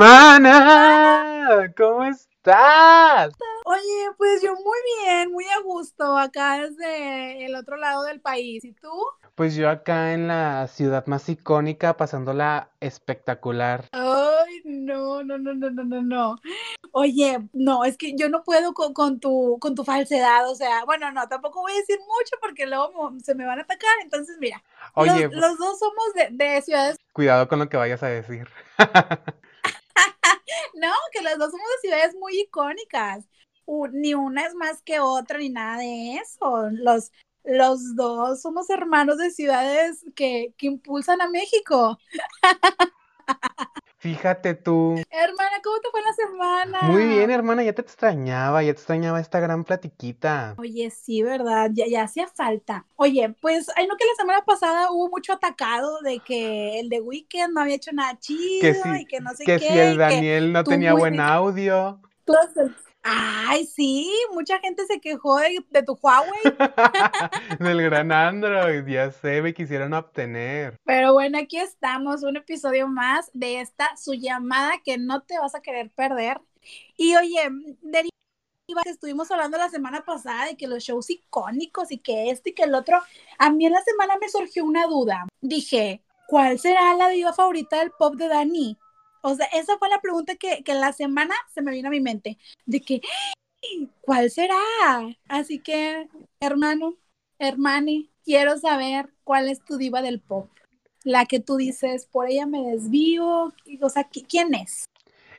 Hermana, 0.00 1.72
¿cómo 1.76 2.04
estás? 2.04 3.32
Oye, 3.78 4.10
pues 4.16 4.42
yo 4.42 4.54
muy 4.54 4.78
bien, 5.04 5.30
muy 5.30 5.44
a 5.44 5.60
gusto, 5.60 6.16
acá 6.16 6.58
desde 6.58 7.46
el 7.46 7.54
otro 7.54 7.76
lado 7.76 8.02
del 8.02 8.20
país. 8.20 8.64
¿Y 8.64 8.72
tú? 8.72 8.90
Pues 9.36 9.54
yo 9.54 9.70
acá 9.70 10.14
en 10.14 10.26
la 10.26 10.66
ciudad 10.66 11.06
más 11.06 11.28
icónica, 11.28 11.96
pasándola 11.96 12.70
espectacular. 12.80 13.84
Ay, 13.92 14.62
no, 14.64 15.22
no, 15.22 15.38
no, 15.38 15.54
no, 15.54 15.70
no, 15.70 15.84
no, 15.84 16.02
no. 16.02 16.36
Oye, 16.90 17.38
no, 17.52 17.84
es 17.84 17.96
que 17.96 18.16
yo 18.16 18.28
no 18.28 18.42
puedo 18.42 18.74
con, 18.74 18.92
con 18.94 19.20
tu, 19.20 19.58
con 19.60 19.76
tu 19.76 19.84
falsedad, 19.84 20.50
o 20.50 20.56
sea, 20.56 20.84
bueno, 20.84 21.12
no, 21.12 21.28
tampoco 21.28 21.60
voy 21.60 21.70
a 21.70 21.76
decir 21.76 21.98
mucho 22.00 22.36
porque 22.40 22.66
luego 22.66 23.12
se 23.22 23.36
me 23.36 23.46
van 23.46 23.60
a 23.60 23.62
atacar, 23.62 23.94
entonces 24.02 24.38
mira, 24.40 24.60
Oye, 24.94 25.28
los, 25.28 25.34
los 25.34 25.58
dos 25.58 25.78
somos 25.78 26.14
de, 26.14 26.30
de 26.32 26.62
ciudades, 26.62 26.96
cuidado 27.12 27.46
con 27.46 27.60
lo 27.60 27.68
que 27.68 27.76
vayas 27.76 28.02
a 28.02 28.08
decir. 28.08 28.48
no, 30.74 30.92
que 31.12 31.22
los 31.22 31.38
dos 31.38 31.52
somos 31.52 31.66
de 31.76 31.88
ciudades 31.88 32.16
muy 32.16 32.40
icónicas. 32.40 33.28
Ni 33.92 34.14
una 34.14 34.46
es 34.46 34.54
más 34.54 34.82
que 34.82 35.00
otra, 35.00 35.38
ni 35.38 35.50
nada 35.50 35.78
de 35.78 36.14
eso. 36.16 36.68
Los, 36.72 37.12
los 37.44 37.94
dos 37.96 38.40
somos 38.42 38.70
hermanos 38.70 39.18
de 39.18 39.30
ciudades 39.30 40.04
que, 40.14 40.54
que 40.56 40.66
impulsan 40.66 41.20
a 41.20 41.28
México. 41.28 41.98
Fíjate 43.98 44.54
tú. 44.54 44.94
Hermana, 45.10 45.60
¿cómo 45.62 45.80
te 45.80 45.90
fue 45.90 46.00
la 46.02 46.12
semana? 46.12 46.82
Muy 46.82 47.04
bien, 47.06 47.30
hermana, 47.30 47.64
ya 47.64 47.72
te 47.72 47.82
extrañaba, 47.82 48.62
ya 48.62 48.72
te 48.72 48.78
extrañaba 48.78 49.20
esta 49.20 49.40
gran 49.40 49.64
platiquita. 49.64 50.54
Oye, 50.56 50.90
sí, 50.90 51.22
¿verdad? 51.22 51.70
Ya, 51.72 51.86
ya 51.88 52.04
hacía 52.04 52.28
falta. 52.28 52.86
Oye, 52.96 53.34
pues, 53.40 53.66
ay, 53.76 53.86
no 53.88 53.96
que 53.96 54.04
la 54.06 54.14
semana 54.14 54.44
pasada 54.44 54.90
hubo 54.92 55.08
mucho 55.08 55.32
atacado 55.32 56.00
de 56.02 56.20
que 56.20 56.78
el 56.78 56.88
de 56.88 57.00
Weekend 57.00 57.54
no 57.54 57.60
había 57.60 57.74
hecho 57.74 57.92
nada 57.92 58.16
chido 58.20 58.36
Que 58.60 59.00
y 59.00 59.04
que 59.06 59.20
no 59.20 59.30
sé 59.34 59.44
que 59.44 59.58
qué. 59.58 59.68
si 59.68 59.78
el 59.78 59.96
que 59.96 59.98
Daniel 59.98 60.52
no 60.52 60.64
tenía 60.64 60.94
buen 60.94 61.18
audio. 61.20 62.00
Ay, 63.10 63.64
sí, 63.66 64.12
mucha 64.32 64.58
gente 64.58 64.84
se 64.86 65.00
quejó 65.00 65.38
de, 65.38 65.64
de 65.70 65.82
tu 65.82 65.98
Huawei, 66.00 66.30
Del 67.58 67.82
gran 67.82 68.12
Android, 68.12 68.86
ya 68.86 69.10
sé, 69.10 69.40
me 69.40 69.54
quisieron 69.54 69.94
obtener. 69.94 70.76
pero 70.84 71.14
bueno, 71.14 71.38
aquí 71.38 71.56
estamos, 71.58 72.22
un 72.22 72.36
episodio 72.36 72.86
más 72.88 73.30
de 73.32 73.60
esta, 73.60 73.96
su 73.96 74.12
llamada 74.14 74.72
que 74.84 74.98
no 74.98 75.22
te 75.22 75.38
vas 75.38 75.54
a 75.54 75.62
querer 75.62 75.90
perder. 75.90 76.40
Y 76.96 77.16
oye, 77.16 77.40
Deriva, 77.80 78.10
estuvimos 78.84 79.30
hablando 79.30 79.56
la 79.56 79.70
semana 79.70 80.04
pasada 80.04 80.46
de 80.46 80.56
que 80.56 80.68
los 80.68 80.82
shows 80.82 81.08
icónicos 81.08 81.90
y 81.90 81.98
que 81.98 82.30
este 82.30 82.50
y 82.50 82.54
que 82.54 82.64
el 82.64 82.74
otro, 82.74 83.00
a 83.38 83.50
mí 83.50 83.64
en 83.64 83.72
la 83.72 83.82
semana 83.82 84.14
me 84.20 84.28
surgió 84.28 84.64
una 84.64 84.86
duda. 84.86 85.26
Dije, 85.40 86.02
¿cuál 86.26 86.58
será 86.58 86.94
la 86.94 87.08
diva 87.08 87.32
favorita 87.32 87.78
del 87.78 87.92
pop 87.92 88.16
de 88.16 88.28
Dani? 88.28 88.76
O 89.22 89.34
sea, 89.34 89.46
esa 89.52 89.78
fue 89.78 89.88
la 89.88 90.00
pregunta 90.00 90.36
que, 90.36 90.62
que 90.64 90.74
la 90.74 90.92
semana 90.92 91.34
se 91.54 91.62
me 91.62 91.72
vino 91.72 91.88
a 91.88 91.90
mi 91.90 92.00
mente, 92.00 92.38
de 92.66 92.80
que, 92.80 93.00
¿cuál 94.00 94.30
será? 94.30 94.56
Así 95.28 95.58
que, 95.60 96.08
hermano, 96.40 96.94
hermane, 97.38 98.08
quiero 98.24 98.58
saber 98.58 99.10
cuál 99.24 99.48
es 99.48 99.64
tu 99.64 99.76
diva 99.76 100.02
del 100.02 100.20
pop. 100.20 100.50
La 101.04 101.26
que 101.26 101.40
tú 101.40 101.56
dices, 101.56 102.06
por 102.06 102.28
ella 102.28 102.46
me 102.46 102.62
desvío, 102.62 103.54
o 103.80 103.88
sea, 103.88 104.10
¿qui- 104.10 104.26
¿quién 104.28 104.54
es? 104.54 104.84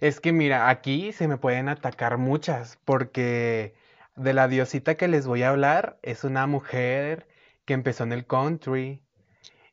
Es 0.01 0.19
que 0.21 0.31
mira, 0.31 0.69
aquí 0.69 1.11
se 1.11 1.27
me 1.27 1.37
pueden 1.37 1.69
atacar 1.69 2.17
muchas, 2.17 2.77
porque 2.85 3.75
de 4.15 4.33
la 4.33 4.47
diosita 4.47 4.95
que 4.95 5.07
les 5.07 5.27
voy 5.27 5.43
a 5.43 5.49
hablar 5.49 5.99
es 6.01 6.23
una 6.23 6.47
mujer 6.47 7.27
que 7.65 7.73
empezó 7.73 8.03
en 8.03 8.13
el 8.13 8.25
country 8.25 9.01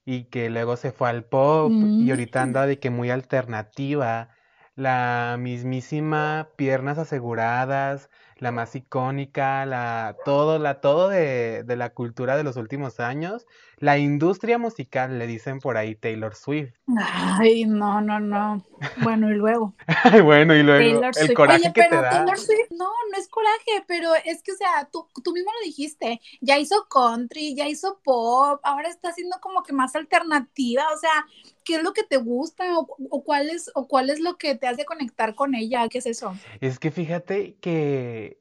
y 0.07 0.25
que 0.27 0.49
luego 0.51 0.77
se 0.79 0.93
fue 0.93 1.11
al 1.11 1.25
pop 1.25 1.85
y 1.97 2.11
ahorita 2.11 2.41
Mm. 2.41 2.45
anda 2.45 2.67
de 2.67 2.79
que 2.81 2.91
muy 2.91 3.11
alternativa. 3.11 4.31
La 4.77 5.37
mismísima 5.41 6.51
Piernas 6.57 6.99
Aseguradas, 6.99 8.11
la 8.37 8.53
más 8.53 8.75
icónica, 8.77 9.65
la 9.67 10.17
todo, 10.25 10.59
la 10.59 10.81
todo 10.81 11.09
de, 11.09 11.63
de 11.65 11.77
la 11.77 11.95
cultura 11.95 12.37
de 12.37 12.45
los 12.45 12.57
últimos 12.57 13.01
años. 13.01 13.47
La 13.79 13.97
industria 13.99 14.59
musical, 14.59 15.19
le 15.19 15.27
dicen 15.27 15.61
por 15.61 15.79
ahí 15.79 15.95
Taylor 15.95 16.35
Swift. 16.35 16.75
Ay, 16.99 17.65
no, 17.65 18.01
no, 18.03 18.21
no. 18.21 18.63
Bueno, 19.03 19.31
y 19.31 19.35
luego. 19.35 19.75
Ay, 20.05 20.21
bueno, 20.21 20.55
y 20.55 20.63
luego 20.63 20.79
Taylor 20.79 21.15
el 21.17 21.27
Swift. 21.27 21.35
coraje 21.35 21.69
Oye, 21.69 21.73
que 21.73 21.85
te 21.85 21.89
pero 21.89 22.03
da. 22.03 22.11
Taylor 22.11 22.39
Swift, 22.39 22.71
no, 22.71 22.91
no 23.11 23.19
es 23.19 23.29
coraje, 23.29 23.85
pero 23.87 24.11
es 24.25 24.43
que, 24.43 24.53
o 24.53 24.57
sea, 24.57 24.89
tú, 24.93 25.09
tú 25.25 25.33
mismo 25.33 25.51
lo 25.53 25.65
dijiste, 25.65 26.21
ya 26.41 26.59
hizo 26.59 26.87
country, 26.89 27.55
ya 27.55 27.67
hizo 27.69 27.99
pop, 28.05 28.61
ahora 28.63 28.89
está 28.89 29.09
haciendo 29.09 29.37
como 29.41 29.63
que 29.63 29.73
más 29.73 29.97
alternativa, 29.97 30.85
o 30.95 30.99
sea, 30.99 31.27
¿qué 31.67 31.75
es 31.75 31.83
lo 31.83 31.93
que 31.93 32.05
te 32.05 32.17
gusta 32.17 32.65
o, 32.79 32.87
cuál 33.25 33.51
es, 33.51 33.71
o 33.75 33.87
es 34.01 34.21
lo 34.21 34.39
que 34.39 34.55
te 34.55 34.69
hace 34.69 34.87
conectar 34.87 35.35
con 35.35 35.55
ella? 35.55 35.89
¿Qué 35.89 35.99
es 35.99 36.07
eso? 36.07 36.35
Es 36.61 36.79
que 36.79 36.91
fíjate 36.91 37.57
que, 37.57 38.41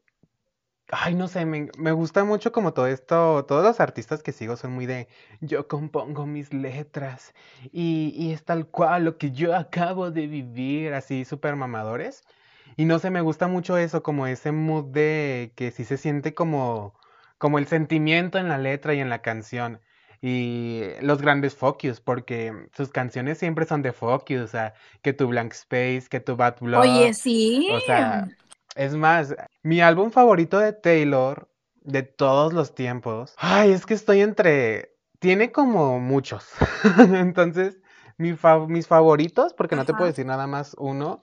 ay, 0.89 1.15
no 1.15 1.27
sé, 1.27 1.45
me, 1.45 1.69
me 1.77 1.91
gusta 1.91 2.23
mucho 2.23 2.51
como 2.51 2.73
todo 2.73 2.87
esto, 2.87 3.43
todos 3.45 3.63
los 3.63 3.79
artistas 3.79 4.21
que 4.21 4.31
sigo 4.31 4.55
son 4.55 4.71
muy 4.73 4.85
de, 4.85 5.07
yo 5.41 5.67
compongo 5.67 6.27
mis 6.27 6.53
letras 6.53 7.33
y, 7.71 8.13
y 8.15 8.31
es 8.31 8.45
tal 8.45 8.67
cual 8.67 9.05
lo 9.05 9.17
que 9.17 9.31
yo 9.31 9.55
acabo 9.55 10.11
de 10.11 10.27
vivir, 10.27 10.93
así 10.93 11.25
súper 11.25 11.55
mamadores. 11.55 12.23
Y 12.77 12.85
no 12.85 12.99
sé, 12.99 13.09
me 13.09 13.21
gusta 13.21 13.47
mucho 13.47 13.77
eso, 13.77 14.03
como 14.03 14.27
ese 14.27 14.51
mood 14.51 14.85
de 14.85 15.53
que 15.55 15.71
sí 15.71 15.85
se 15.85 15.97
siente 15.97 16.33
como, 16.33 16.93
como 17.37 17.57
el 17.57 17.67
sentimiento 17.67 18.37
en 18.37 18.49
la 18.49 18.57
letra 18.57 18.93
y 18.93 18.99
en 18.99 19.09
la 19.09 19.21
canción. 19.21 19.81
Y 20.21 20.83
los 21.01 21.21
grandes 21.21 21.55
Focus, 21.55 22.01
porque 22.01 22.53
sus 22.75 22.89
canciones 22.89 23.37
siempre 23.37 23.65
son 23.65 23.81
de 23.81 23.93
Focus, 23.93 24.37
o 24.41 24.47
sea, 24.47 24.73
que 25.01 25.13
tu 25.13 25.27
Blank 25.27 25.53
Space, 25.53 26.05
que 26.09 26.19
tu 26.19 26.35
Bad 26.35 26.57
Blood. 26.61 26.81
Oye, 26.81 27.13
sí. 27.13 27.67
O 27.69 27.79
sea, 27.79 28.27
es 28.75 28.95
más, 28.95 29.35
mi 29.63 29.81
álbum 29.81 30.11
favorito 30.11 30.59
de 30.59 30.73
Taylor 30.73 31.47
de 31.81 32.03
todos 32.03 32.53
los 32.53 32.73
tiempos. 32.75 33.33
Ay, 33.37 33.71
es 33.71 33.85
que 33.85 33.93
estoy 33.93 34.21
entre. 34.21 34.91
Tiene 35.19 35.51
como 35.51 35.99
muchos. 35.99 36.47
Entonces, 37.13 37.77
mi 38.17 38.33
fa- 38.33 38.67
mis 38.67 38.87
favoritos, 38.87 39.53
porque 39.53 39.75
no 39.75 39.85
te 39.85 39.93
puedo 39.93 40.07
decir 40.09 40.25
nada 40.25 40.47
más 40.47 40.75
uno, 40.77 41.21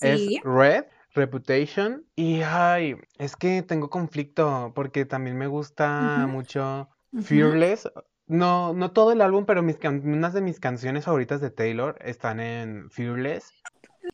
es. 0.00 0.30
Red, 0.42 0.84
Reputation. 1.14 2.04
Y 2.16 2.42
ay, 2.42 2.96
es 3.18 3.36
que 3.36 3.62
tengo 3.62 3.90
conflicto, 3.90 4.72
porque 4.74 5.04
también 5.04 5.36
me 5.38 5.46
gusta 5.46 6.26
mucho. 6.28 6.88
Fearless. 7.16 7.88
No, 8.30 8.72
no 8.72 8.92
todo 8.92 9.12
el 9.12 9.20
álbum, 9.20 9.44
pero 9.44 9.62
mis 9.62 9.76
can- 9.76 10.02
unas 10.04 10.32
de 10.32 10.40
mis 10.40 10.60
canciones 10.60 11.04
favoritas 11.04 11.40
de 11.40 11.50
Taylor 11.50 11.98
están 12.00 12.38
en 12.40 12.88
Fearless. 12.90 13.52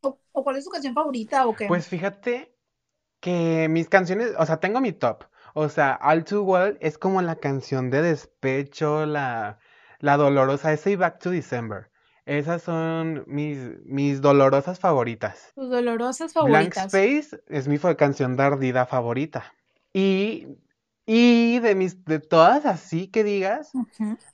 ¿O, 0.01 0.19
o 0.33 0.43
cuál 0.43 0.57
es 0.57 0.65
tu 0.65 0.71
canción 0.71 0.95
favorita 0.95 1.47
o 1.47 1.55
qué? 1.55 1.67
Pues 1.69 1.87
fíjate 1.87 2.53
que 3.21 3.69
mis 3.69 3.89
canciones, 3.89 4.33
o 4.39 4.47
sea, 4.47 4.59
tengo 4.59 4.81
mi 4.81 4.93
top. 4.93 5.25
O 5.55 5.69
sea, 5.69 5.99
All 6.03 6.25
Too 6.25 6.43
Well 6.43 6.79
es 6.81 6.99
como 6.99 7.23
la 7.23 7.37
canción 7.37 7.91
de 7.91 8.03
despecho, 8.03 9.07
la, 9.07 9.59
la 10.01 10.17
dolorosa, 10.17 10.73
esa 10.73 10.91
y 10.91 10.97
Back 10.97 11.19
to 11.21 11.31
December. 11.31 11.91
Esas 12.27 12.63
son 12.63 13.25
mis, 13.27 13.59
mis 13.85 14.21
dolorosas 14.21 14.81
favoritas. 14.81 15.53
Tus 15.55 15.71
dolorosas 15.71 16.35
Blank 16.35 16.75
favoritas. 16.75 16.95
Space 16.95 17.43
es 17.49 17.69
mi 17.69 17.79
canción 17.79 18.37
de 18.37 18.43
ardida 18.43 18.85
favorita. 18.87 19.55
Y, 19.93 20.49
y 21.07 21.61
de 21.61 21.75
mis, 21.75 22.05
de 22.05 22.19
todas 22.19 22.67
así 22.67 23.09
que 23.09 23.23
digas. 23.25 23.71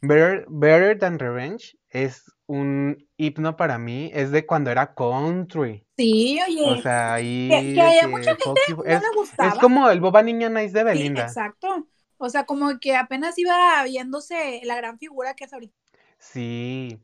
Better, 0.01 0.47
Better 0.49 0.99
Than 0.99 1.19
Revenge 1.19 1.77
es 1.91 2.25
un 2.47 3.07
himno 3.17 3.57
para 3.57 3.79
mí, 3.79 4.11
es 4.15 4.31
de 4.31 4.47
cuando 4.47 4.71
era 4.71 4.95
country. 4.95 5.87
Sí, 5.97 6.39
O 6.41 6.45
oye, 6.73 6.83
sea, 6.83 7.17
que, 7.19 7.55
ahí 7.55 7.75
que 7.75 8.01
a 8.01 8.09
mucha 8.09 8.37
que 8.37 8.45
gente 8.45 8.61
you- 8.69 8.77
no 8.77 8.83
es, 8.85 9.01
le 9.01 9.07
es 9.07 9.15
gustaba. 9.15 9.61
como 9.61 9.89
el 9.91 10.01
Boba 10.01 10.23
Niña 10.23 10.49
Nice 10.49 10.73
de 10.73 10.81
Sí, 10.81 10.85
Belinda. 10.85 11.23
exacto. 11.23 11.87
O 12.17 12.29
sea, 12.31 12.45
como 12.45 12.79
que 12.79 12.97
apenas 12.97 13.37
iba 13.39 13.83
viéndose 13.85 14.61
la 14.65 14.77
gran 14.77 14.99
figura 14.99 15.35
que 15.35 15.45
es 15.45 15.53
ahorita. 15.53 15.75
Sí. 16.19 16.99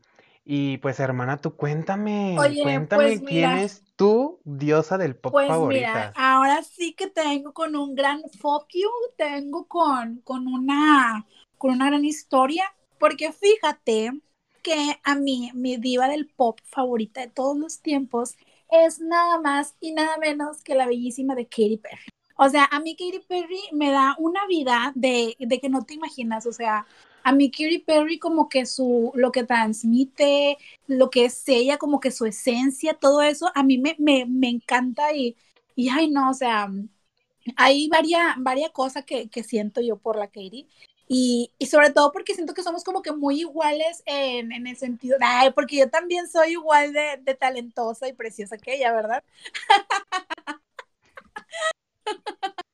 Y 0.51 0.79
pues 0.79 0.99
hermana, 0.99 1.37
tú 1.43 1.57
cuéntame, 1.57 2.39
Oye, 2.39 2.63
cuéntame 2.63 3.19
pues 3.19 3.21
quién 3.21 3.27
mira, 3.37 3.63
es 3.63 3.85
tu 3.97 4.41
diosa 4.45 4.97
del 4.97 5.15
pop 5.15 5.31
pues 5.31 5.47
mira, 5.61 6.09
favorita. 6.09 6.13
ahora 6.17 6.63
sí 6.63 6.95
que 6.95 7.09
tengo 7.09 7.53
con 7.53 7.77
un 7.77 7.95
gran 7.95 8.23
fuck 8.41 8.67
you, 8.73 8.89
tengo 9.17 9.67
con, 9.69 10.23
con 10.23 10.47
una, 10.47 11.27
con 11.59 11.73
una 11.73 11.87
gran 11.87 12.05
historia, 12.07 12.65
porque 12.99 13.31
fíjate 13.33 14.13
que 14.63 14.99
a 15.05 15.15
mí, 15.17 15.51
mi 15.55 15.77
diva 15.77 16.09
del 16.09 16.29
pop 16.29 16.59
favorita 16.65 17.21
de 17.21 17.29
todos 17.29 17.59
los 17.59 17.83
tiempos 17.83 18.37
es 18.71 19.01
nada 19.01 19.41
más 19.41 19.77
y 19.81 19.93
nada 19.93 20.17
menos 20.19 20.63
que 20.63 20.75
la 20.75 20.87
bellísima 20.87 21.35
de 21.35 21.45
Katy 21.47 21.77
Perry. 21.79 22.09
O 22.37 22.49
sea, 22.49 22.65
a 22.71 22.81
mí 22.81 22.97
Katy 22.97 23.21
Perry 23.29 23.61
me 23.73 23.91
da 23.91 24.15
una 24.19 24.47
vida 24.47 24.93
de, 24.95 25.37
de 25.39 25.61
que 25.61 25.69
no 25.69 25.85
te 25.85 25.95
imaginas, 25.95 26.47
o 26.47 26.53
sea, 26.53 26.87
a 27.29 27.33
mí 27.33 27.51
Katy 27.51 27.81
Perry 27.81 28.19
como 28.19 28.49
que 28.49 28.65
su, 28.65 29.13
lo 29.15 29.33
que 29.33 29.45
transmite, 29.45 30.57
lo 30.87 31.11
que 31.11 31.27
es 31.27 31.47
ella, 31.49 31.77
como 31.77 32.01
que 32.01 32.11
su 32.11 32.25
esencia, 32.25 32.95
todo 32.95 33.21
eso, 33.23 33.51
a 33.55 33.63
mí 33.63 33.77
me, 33.79 33.97
me, 33.99 34.25
me 34.27 34.49
encanta 34.49 35.13
y, 35.15 35.37
y 35.77 35.91
ay 35.91 36.11
no, 36.11 36.31
o 36.31 36.35
sea, 36.35 36.71
hay 37.57 37.89
varias, 37.89 38.35
varias 38.39 38.71
cosas 38.71 39.05
que, 39.05 39.29
que 39.29 39.43
siento 39.43 39.81
yo 39.83 39.97
por 39.99 40.17
la 40.17 40.29
Katie. 40.29 40.67
Y, 41.07 41.53
y, 41.59 41.67
sobre 41.67 41.91
todo 41.91 42.13
porque 42.13 42.35
siento 42.35 42.55
que 42.55 42.63
somos 42.63 42.85
como 42.85 43.03
que 43.03 43.13
muy 43.13 43.41
iguales 43.41 44.03
en, 44.07 44.53
en 44.53 44.67
el 44.67 44.77
sentido, 44.77 45.17
ay, 45.21 45.51
porque 45.53 45.77
yo 45.77 45.91
también 45.91 46.29
soy 46.29 46.53
igual 46.53 46.93
de, 46.93 47.19
de 47.23 47.35
talentosa 47.35 48.09
y 48.09 48.13
preciosa 48.15 48.59
que 48.59 48.75
ella, 48.77 48.93
¿verdad? 48.93 49.25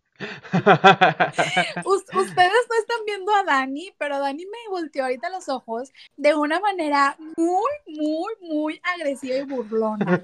Ustedes 1.84 2.62
no 2.68 2.76
están 2.78 3.04
viendo 3.06 3.34
a 3.34 3.44
Dani, 3.44 3.92
pero 3.98 4.18
Dani 4.18 4.44
me 4.46 4.70
volteó 4.70 5.04
ahorita 5.04 5.30
los 5.30 5.48
ojos 5.48 5.92
de 6.16 6.34
una 6.34 6.60
manera 6.60 7.16
muy, 7.36 7.72
muy, 7.86 8.34
muy 8.40 8.80
agresiva 8.96 9.36
y 9.36 9.42
burlona. 9.42 10.22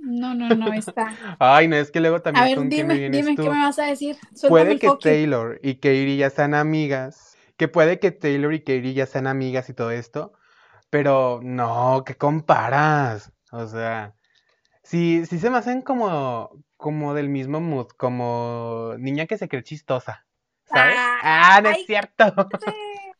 No, 0.00 0.34
no, 0.34 0.48
no, 0.48 0.72
está. 0.72 1.14
Ay, 1.38 1.68
no, 1.68 1.76
es 1.76 1.90
que 1.90 2.00
luego 2.00 2.22
también 2.22 2.44
A 2.44 2.48
ver, 2.48 2.68
dime, 2.68 3.10
dime, 3.10 3.36
tú. 3.36 3.42
¿qué 3.42 3.50
me 3.50 3.62
vas 3.62 3.78
a 3.78 3.86
decir? 3.86 4.16
Suéltame 4.34 4.48
Puede 4.48 4.78
que. 4.78 4.90
Taylor 5.00 5.60
y 5.62 5.74
Katie 5.76 6.16
ya 6.16 6.30
sean 6.30 6.54
amigas, 6.54 7.36
que 7.56 7.68
puede 7.68 7.98
que 7.98 8.12
Taylor 8.12 8.54
y 8.54 8.60
Katie 8.60 8.94
ya 8.94 9.06
sean 9.06 9.26
amigas 9.26 9.68
y 9.68 9.74
todo 9.74 9.90
esto, 9.90 10.32
pero 10.90 11.40
no, 11.42 12.04
¿qué 12.06 12.16
comparas? 12.16 13.32
O 13.50 13.66
sea, 13.66 14.14
sí, 14.82 15.24
sí 15.26 15.38
se 15.38 15.50
me 15.50 15.58
hacen 15.58 15.82
como, 15.82 16.50
como 16.78 17.12
del 17.12 17.28
mismo 17.28 17.60
mood, 17.60 17.88
como 17.88 18.94
niña 18.98 19.26
que 19.26 19.36
se 19.36 19.48
cree 19.48 19.64
chistosa, 19.64 20.26
¿sabes? 20.64 20.94
Ah, 20.96 21.60
no 21.62 21.70
es 21.70 21.84
cierto, 21.84 22.24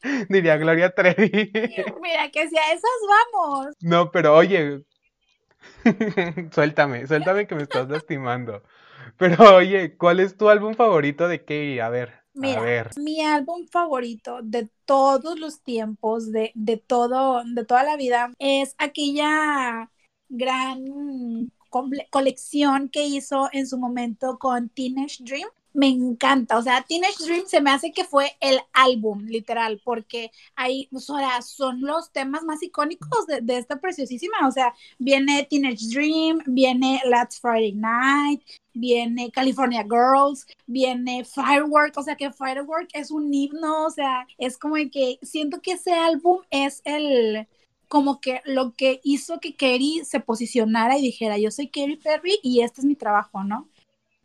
diría 0.31 0.56
Gloria 0.56 0.94
Trevi. 0.94 1.50
Mira, 2.00 2.31
que 2.31 2.49
si 2.49 2.56
a 2.56 2.72
esas 2.72 3.00
vamos. 3.34 3.75
No, 3.81 4.12
pero 4.12 4.37
oye, 4.37 4.84
suéltame, 6.52 7.06
suéltame 7.08 7.49
que 7.49 7.56
me 7.56 7.64
estás 7.64 7.88
lastimando. 7.88 8.62
Pero 9.16 9.56
oye, 9.56 9.96
¿cuál 9.96 10.20
es 10.20 10.37
tu 10.37 10.49
álbum 10.49 10.75
favorito 10.75 11.26
de 11.26 11.40
Katie? 11.40 11.82
A 11.82 11.88
ver, 11.88 12.14
a 12.40 12.61
ver. 12.61 12.90
mi 12.96 13.22
álbum 13.22 13.66
favorito 13.66 14.38
de 14.43 14.70
todos 14.84 15.37
los 15.40 15.62
tiempos, 15.64 16.31
de, 16.31 16.52
de 16.54 16.76
todo, 16.76 17.43
de 17.44 17.64
toda 17.64 17.82
la 17.82 17.96
vida, 17.96 18.31
es 18.38 18.76
aquella 18.78 19.90
gran 20.28 21.50
colección 22.10 22.88
que 22.88 23.04
hizo 23.04 23.48
en 23.52 23.66
su 23.66 23.78
momento 23.78 24.38
con 24.38 24.68
Teenage 24.68 25.24
Dream. 25.24 25.48
Me 25.74 25.88
encanta, 25.88 26.58
o 26.58 26.62
sea, 26.62 26.82
Teenage 26.82 27.22
Dream 27.24 27.46
se 27.46 27.60
me 27.60 27.70
hace 27.70 27.92
que 27.92 28.02
fue 28.02 28.36
el 28.40 28.58
álbum, 28.72 29.26
literal, 29.26 29.80
porque 29.84 30.32
ahí, 30.56 30.88
o 30.92 30.98
son 30.98 31.80
los 31.82 32.10
temas 32.10 32.42
más 32.42 32.62
icónicos 32.62 33.26
de, 33.26 33.42
de 33.42 33.58
esta 33.58 33.76
preciosísima, 33.78 34.48
o 34.48 34.50
sea, 34.50 34.74
viene 34.98 35.46
Teenage 35.48 35.86
Dream, 35.92 36.42
viene 36.46 37.00
Last 37.04 37.40
Friday 37.40 37.74
Night, 37.74 38.42
viene 38.72 39.30
California 39.30 39.82
Girls, 39.82 40.46
viene 40.66 41.24
Firework, 41.24 41.96
o 41.96 42.02
sea 42.02 42.16
que 42.16 42.32
Firework 42.32 42.88
es 42.94 43.10
un 43.10 43.32
himno, 43.32 43.86
o 43.86 43.90
sea, 43.90 44.26
es 44.38 44.56
como 44.58 44.76
que 44.90 45.18
siento 45.22 45.60
que 45.60 45.72
ese 45.72 45.92
álbum 45.92 46.40
es 46.50 46.80
el 46.84 47.46
como 47.88 48.20
que 48.20 48.43
lo 48.44 48.75
que 48.75 49.00
hizo 49.02 49.40
que 49.40 49.56
Katy 49.56 50.02
se 50.05 50.20
posicionara 50.20 50.99
y 50.99 51.02
dijera, 51.02 51.38
yo 51.38 51.50
soy 51.50 51.69
Katy 51.69 51.96
Perry 51.96 52.38
y 52.43 52.61
este 52.61 52.82
es 52.82 52.85
mi 52.85 52.94
trabajo, 52.94 53.43
¿no? 53.44 53.69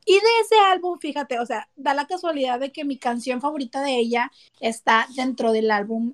Y 0.06 0.14
de 0.14 0.42
ese 0.42 0.56
álbum, 0.60 1.00
fíjate, 1.00 1.40
o 1.40 1.46
sea, 1.46 1.70
da 1.76 1.94
la 1.94 2.08
casualidad 2.08 2.60
de 2.60 2.72
que 2.72 2.84
mi 2.84 2.98
canción 2.98 3.40
favorita 3.40 3.82
de 3.82 3.98
ella 3.98 4.32
está 4.60 5.08
dentro 5.16 5.54
del 5.54 5.72
álbum, 5.72 6.14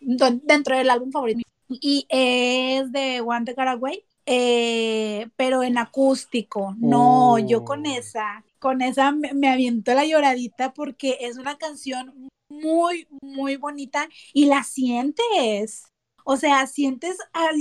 dentro 0.00 0.76
del 0.76 0.88
álbum 0.88 1.12
favorito. 1.12 1.42
Y 1.68 2.06
es 2.08 2.90
de 2.92 3.20
One 3.20 3.44
the 3.44 3.52
Got 3.52 3.68
Away, 3.68 4.04
eh, 4.24 5.28
pero 5.36 5.62
en 5.62 5.76
acústico. 5.76 6.74
No, 6.78 7.38
yo 7.38 7.64
con 7.64 7.82
Uy. 7.82 7.96
esa, 7.96 8.44
con 8.58 8.80
esa 8.80 9.12
me, 9.12 9.34
me 9.34 9.48
aviento 9.48 9.92
la 9.92 10.06
lloradita 10.06 10.72
porque 10.72 11.18
es 11.20 11.36
una 11.36 11.58
canción 11.58 12.30
muy, 12.48 13.06
muy 13.20 13.56
bonita 13.56 14.08
y 14.32 14.46
la 14.46 14.62
sientes. 14.62 15.92
O 16.28 16.36
sea, 16.36 16.66
sientes, 16.66 17.18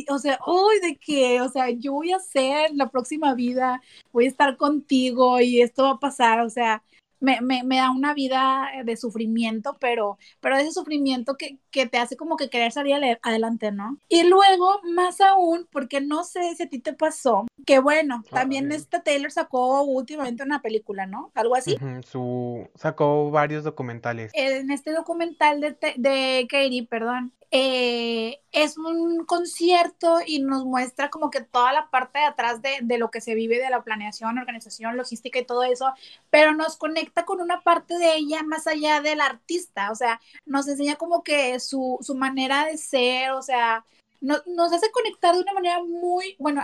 o 0.10 0.18
sea, 0.18 0.40
uy, 0.48 0.80
de 0.82 0.98
que, 0.98 1.40
o 1.40 1.50
sea, 1.50 1.70
yo 1.70 1.94
voy 1.94 2.12
a 2.12 2.20
ser 2.20 2.72
la 2.74 2.90
próxima 2.90 3.36
vida, 3.36 3.80
voy 4.12 4.26
a 4.26 4.28
estar 4.30 4.58
contigo 4.58 5.40
y 5.40 5.62
esto 5.62 5.84
va 5.84 5.92
a 5.92 6.00
pasar, 6.00 6.42
o 6.42 6.50
sea, 6.50 6.84
me, 7.20 7.42
me, 7.42 7.64
me 7.64 7.78
da 7.78 7.92
una 7.92 8.14
vida 8.14 8.70
de 8.84 8.98
sufrimiento, 8.98 9.78
pero, 9.80 10.18
pero 10.40 10.58
ese 10.58 10.72
sufrimiento 10.72 11.36
que, 11.36 11.60
que 11.72 11.86
te 11.86 11.98
hace 11.98 12.16
como 12.16 12.38
que 12.38 12.50
querer 12.50 12.72
salir 12.72 12.96
adelante, 13.22 13.72
¿no? 13.72 13.98
Y 14.10 14.24
luego, 14.24 14.82
más 14.84 15.22
aún, 15.22 15.68
porque 15.72 16.02
no 16.02 16.24
sé 16.24 16.56
si 16.56 16.64
a 16.64 16.70
ti 16.70 16.80
te 16.80 16.94
pasó, 16.94 17.46
que 17.66 17.80
bueno, 17.80 18.24
también 18.32 18.72
Ay. 18.72 18.78
esta 18.78 19.04
Taylor 19.04 19.32
sacó 19.32 19.84
últimamente 19.84 20.44
una 20.44 20.62
película, 20.62 21.06
¿no? 21.06 21.32
Algo 21.34 21.56
así. 21.56 21.78
Su 22.10 22.68
sacó 22.76 23.32
varios 23.32 23.64
documentales. 23.64 24.32
en 24.34 24.72
este 24.72 24.92
documental 24.92 25.62
de, 25.62 25.76
de 25.98 26.48
Katie, 26.50 26.88
perdón, 26.88 27.34
eh, 27.52 28.42
es 28.52 28.78
un 28.78 29.24
concierto 29.26 30.18
y 30.26 30.42
nos 30.42 30.66
muestra 30.66 31.10
como 31.10 31.30
que 31.30 31.42
toda 31.42 31.72
la 31.74 31.90
parte 31.90 32.20
de 32.20 32.26
atrás 32.26 32.62
de, 32.62 32.80
de 32.82 32.98
lo 32.98 33.12
que 33.12 33.22
se 33.22 33.36
vive 33.36 33.60
de 33.60 33.70
la 33.70 33.84
planeación, 33.84 34.38
organización, 34.38 34.98
logística 34.98 35.40
y 35.40 35.46
todo 35.46 35.64
eso, 35.64 35.94
pero 36.30 36.54
nos 36.54 36.76
conecta 36.76 37.05
con 37.26 37.42
una 37.42 37.62
parte 37.62 37.98
de 37.98 38.16
ella 38.16 38.44
más 38.44 38.68
allá 38.68 39.02
del 39.02 39.22
artista, 39.22 39.92
o 39.92 39.96
sea, 39.96 40.20
nos 40.46 40.68
enseña 40.68 40.96
como 40.96 41.24
que 41.24 41.60
su, 41.60 41.98
su 42.02 42.16
manera 42.16 42.66
de 42.66 42.78
ser, 42.78 43.32
o 43.32 43.42
sea, 43.42 43.86
no- 44.22 44.42
nos 44.48 44.74
hace 44.74 44.92
conectar 44.92 45.36
de 45.36 45.42
una 45.42 45.54
manera 45.54 45.84
muy, 45.84 46.36
bueno, 46.40 46.62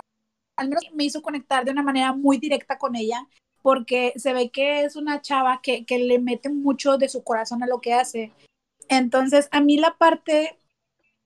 al 0.56 0.68
menos 0.68 0.84
me 0.94 1.04
hizo 1.04 1.22
conectar 1.22 1.64
de 1.64 1.70
una 1.70 1.82
manera 1.82 2.12
muy 2.12 2.38
directa 2.38 2.78
con 2.78 2.96
ella, 2.96 3.26
porque 3.62 4.12
se 4.16 4.32
ve 4.32 4.50
que 4.50 4.84
es 4.84 4.96
una 4.96 5.20
chava 5.22 5.60
que, 5.62 5.84
que 5.86 5.98
le 5.98 6.18
mete 6.18 6.48
mucho 6.50 6.98
de 6.98 7.08
su 7.08 7.22
corazón 7.22 7.62
a 7.62 7.66
lo 7.66 7.80
que 7.80 7.94
hace. 7.94 8.32
Entonces, 8.88 9.48
a 9.52 9.60
mí 9.60 9.78
la 9.78 9.96
parte 9.96 10.58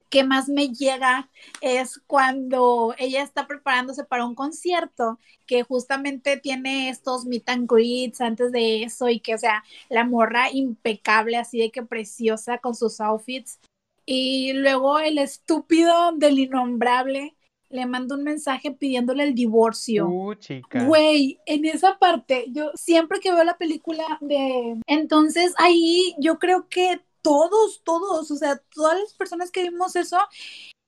que 0.09 0.25
más 0.25 0.49
me 0.49 0.69
llega 0.69 1.29
es 1.61 2.01
cuando 2.07 2.95
ella 2.99 3.23
está 3.23 3.47
preparándose 3.47 4.05
para 4.05 4.25
un 4.25 4.35
concierto 4.35 5.19
que 5.47 5.63
justamente 5.63 6.37
tiene 6.37 6.89
estos 6.89 7.25
meet 7.25 7.49
and 7.49 7.71
greets 7.71 8.21
antes 8.21 8.53
de 8.53 8.83
eso 8.83 9.09
y 9.09 9.21
que, 9.21 9.35
o 9.35 9.39
sea, 9.39 9.65
la 9.89 10.05
morra 10.05 10.51
impecable, 10.51 11.37
así 11.37 11.59
de 11.59 11.71
que 11.71 11.83
preciosa 11.83 12.59
con 12.59 12.75
sus 12.75 13.01
outfits. 13.01 13.59
Y 14.05 14.53
luego 14.53 14.99
el 14.99 15.19
estúpido 15.19 16.13
del 16.13 16.39
innombrable 16.39 17.37
le 17.69 17.87
manda 17.87 18.15
un 18.15 18.23
mensaje 18.23 18.71
pidiéndole 18.71 19.25
el 19.25 19.35
divorcio. 19.35 20.09
Uh, 20.09 20.35
chica. 20.35 20.85
Güey, 20.85 21.41
en 21.47 21.65
esa 21.65 21.99
parte, 21.99 22.47
yo 22.49 22.71
siempre 22.75 23.19
que 23.19 23.33
veo 23.33 23.43
la 23.43 23.59
película 23.59 24.05
de... 24.21 24.81
Entonces 24.87 25.53
ahí 25.59 26.15
yo 26.19 26.39
creo 26.39 26.69
que 26.69 27.01
todos, 27.27 27.83
todos, 27.83 28.31
o 28.31 28.37
sea, 28.37 28.57
todas 28.73 29.01
las 29.01 29.13
personas 29.15 29.51
que 29.51 29.65
vimos 29.65 29.97
eso, 29.97 30.17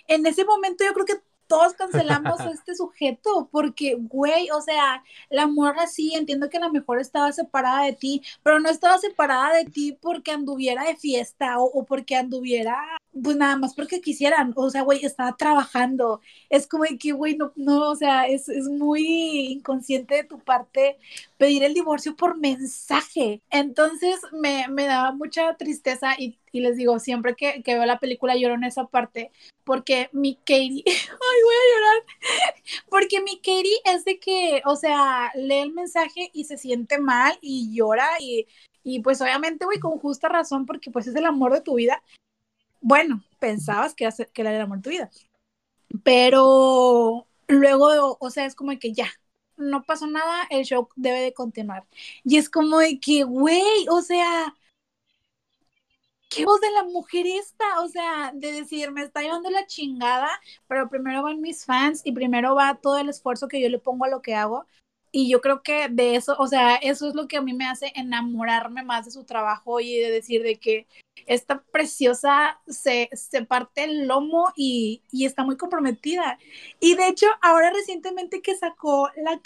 en 0.07 0.25
ese 0.25 0.45
momento 0.45 0.85
yo 0.85 0.95
creo 0.95 1.05
que 1.05 1.21
todos 1.49 1.73
cancelamos 1.73 2.39
a 2.39 2.51
este 2.53 2.77
sujeto, 2.77 3.49
porque, 3.51 3.97
güey, 3.99 4.49
o 4.51 4.61
sea, 4.61 5.03
la 5.31 5.49
morra 5.49 5.89
sí, 5.89 6.15
entiendo 6.15 6.49
que 6.49 6.59
a 6.59 6.61
lo 6.61 6.71
mejor 6.71 7.01
estaba 7.01 7.33
separada 7.33 7.83
de 7.85 7.95
ti, 7.95 8.23
pero 8.45 8.61
no 8.61 8.69
estaba 8.69 8.99
separada 8.99 9.57
de 9.57 9.65
ti 9.65 9.99
porque 10.01 10.31
anduviera 10.31 10.85
de 10.85 10.95
fiesta 10.97 11.59
o, 11.59 11.65
o 11.65 11.85
porque 11.85 12.15
anduviera, 12.15 12.77
pues 13.23 13.37
nada 13.37 13.57
más 13.57 13.75
porque 13.75 14.01
quisieran, 14.01 14.53
o 14.57 14.71
sea, 14.71 14.83
güey, 14.83 15.05
estaba 15.05 15.37
trabajando, 15.37 16.21
es 16.51 16.67
como 16.67 16.85
que, 16.99 17.13
güey, 17.13 17.37
no, 17.37 17.53
no, 17.57 17.91
o 17.91 17.97
sea, 17.97 18.27
es, 18.27 18.49
es 18.49 18.69
muy 18.69 19.49
inconsciente 19.53 20.17
de 20.17 20.25
tu 20.25 20.39
parte 20.39 20.99
pedir 21.37 21.65
el 21.65 21.75
divorcio 21.75 22.17
por 22.17 22.39
mensaje. 22.39 23.43
Entonces 23.51 24.21
me, 24.33 24.67
me 24.69 24.87
daba 24.87 25.13
mucha 25.13 25.57
tristeza 25.57 26.15
y, 26.19 26.39
y 26.53 26.61
les 26.61 26.77
digo, 26.77 26.99
siempre 26.99 27.35
que, 27.35 27.63
que, 27.63 27.75
veo 27.75 27.87
la 27.87 27.99
película 27.99 28.37
lloro 28.37 28.55
en 28.55 28.65
esa 28.65 28.87
parte 28.87 29.31
porque 29.65 30.09
mi 30.13 30.37
Katie, 30.37 30.83
ay, 30.87 31.39
voy 31.45 31.55
a 31.55 31.69
llorar, 31.75 32.55
porque 32.89 33.21
mi 33.21 33.37
Katie 33.37 33.81
es 33.85 34.05
de 34.05 34.19
que, 34.19 34.63
o 34.65 34.77
sea, 34.77 35.31
lee 35.35 35.59
el 35.59 35.73
mensaje 35.73 36.31
y 36.33 36.45
se 36.45 36.57
siente 36.57 36.99
mal 36.99 37.39
y 37.43 37.75
llora 37.75 38.09
y, 38.19 38.47
y 38.83 39.01
pues 39.01 39.21
obviamente, 39.21 39.67
güey, 39.67 39.79
con 39.79 39.99
justa 39.99 40.29
razón 40.31 40.65
porque 40.65 40.91
pues 40.91 41.07
es 41.07 41.15
el 41.17 41.27
amor 41.27 41.53
de 41.53 41.61
tu 41.61 41.75
vida. 41.75 42.03
Bueno, 42.81 43.23
pensabas 43.39 43.95
que, 43.95 44.07
hace, 44.07 44.27
que 44.27 44.43
era 44.43 44.55
el 44.55 44.61
amor 44.61 44.79
de 44.79 44.83
tu 44.83 44.91
vida, 44.91 45.11
pero 46.05 47.27
luego, 47.49 48.17
o 48.21 48.31
sea, 48.31 48.47
es 48.47 48.55
como 48.55 48.79
que 48.79 48.93
ya, 48.93 49.09
no 49.57 49.85
pasó 49.85 50.07
nada, 50.07 50.47
el 50.51 50.65
show 50.65 50.89
debe 50.97 51.21
de 51.21 51.35
continuar. 51.35 51.87
Y 52.25 52.39
es 52.39 52.49
como 52.51 52.79
de 52.79 53.01
que, 53.01 53.25
güey, 53.25 53.87
o 53.91 54.03
sea, 54.03 54.55
¿qué 56.31 56.45
voz 56.45 56.61
de 56.61 56.71
la 56.71 56.85
mujer 56.85 57.27
esta? 57.27 57.81
O 57.81 57.89
sea, 57.89 58.33
de 58.35 58.53
decir, 58.53 58.91
me 58.93 59.03
está 59.03 59.23
llevando 59.23 59.51
la 59.51 59.67
chingada, 59.67 60.29
pero 60.67 60.89
primero 60.89 61.23
van 61.23 61.41
mis 61.41 61.65
fans 61.65 62.03
y 62.05 62.13
primero 62.13 62.55
va 62.55 62.79
todo 62.81 62.99
el 62.99 63.09
esfuerzo 63.09 63.49
que 63.49 63.61
yo 63.61 63.69
le 63.69 63.79
pongo 63.79 64.05
a 64.05 64.09
lo 64.09 64.23
que 64.23 64.35
hago. 64.35 64.67
Y 65.11 65.31
yo 65.31 65.41
creo 65.41 65.63
que 65.63 65.89
de 65.89 66.17
eso, 66.17 66.37
o 66.39 66.47
sea, 66.47 66.77
eso 66.77 67.09
es 67.09 67.15
lo 67.15 67.29
que 67.29 67.39
a 67.39 67.43
mí 67.43 67.53
me 67.55 67.67
hace 67.67 67.93
enamorarme 67.95 68.83
más 68.83 69.05
de 69.05 69.11
su 69.11 69.25
trabajo 69.25 69.81
y 69.81 69.97
de 69.97 70.11
decir 70.11 70.43
de 70.43 70.57
que 70.57 70.87
esta 71.27 71.63
preciosa 71.73 72.61
se, 72.67 73.09
se 73.13 73.45
parte 73.45 73.85
el 73.85 74.07
lomo 74.07 74.53
y, 74.57 75.03
y, 75.11 75.25
está 75.27 75.45
muy 75.45 75.57
comprometida. 75.57 76.39
Y 76.81 76.95
de 76.95 77.09
hecho, 77.09 77.27
ahora 77.43 77.71
recientemente 77.71 78.43
que 78.43 78.57
sacó 78.57 79.11
la 79.17 79.41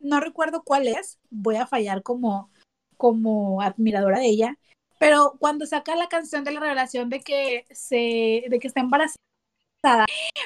no 0.00 0.20
recuerdo 0.20 0.62
cuál 0.62 0.88
es, 0.88 1.18
voy 1.30 1.56
a 1.56 1.66
fallar 1.66 2.02
como, 2.02 2.50
como 2.96 3.60
admiradora 3.60 4.18
de 4.18 4.26
ella, 4.26 4.58
pero 4.98 5.36
cuando 5.38 5.66
saca 5.66 5.94
la 5.94 6.08
canción 6.08 6.44
de 6.44 6.52
la 6.52 6.60
revelación 6.60 7.08
de 7.08 7.20
que 7.20 7.66
se, 7.70 8.44
de 8.48 8.58
que 8.60 8.66
está 8.66 8.80
embarazada, 8.80 9.16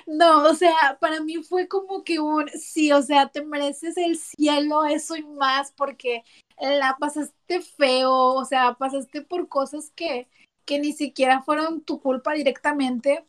no, 0.07 0.49
o 0.49 0.55
sea, 0.55 0.99
para 1.01 1.21
mí 1.21 1.43
fue 1.43 1.69
como 1.69 2.05
que 2.05 2.21
un 2.21 2.49
sí, 2.51 2.93
o 2.93 3.03
sea, 3.03 3.29
te 3.29 3.45
mereces 3.45 3.97
el 3.97 4.19
cielo, 4.19 4.85
eso 4.85 5.17
y 5.17 5.23
más, 5.25 5.73
porque 5.73 6.23
la 6.61 6.97
pasaste 6.99 7.63
feo, 7.63 8.13
o 8.13 8.45
sea, 8.45 8.75
pasaste 8.75 9.23
por 9.23 9.49
cosas 9.49 9.91
que, 9.95 10.29
que 10.65 10.79
ni 10.79 10.93
siquiera 10.93 11.43
fueron 11.43 11.83
tu 11.83 12.01
culpa 12.01 12.35
directamente. 12.35 13.25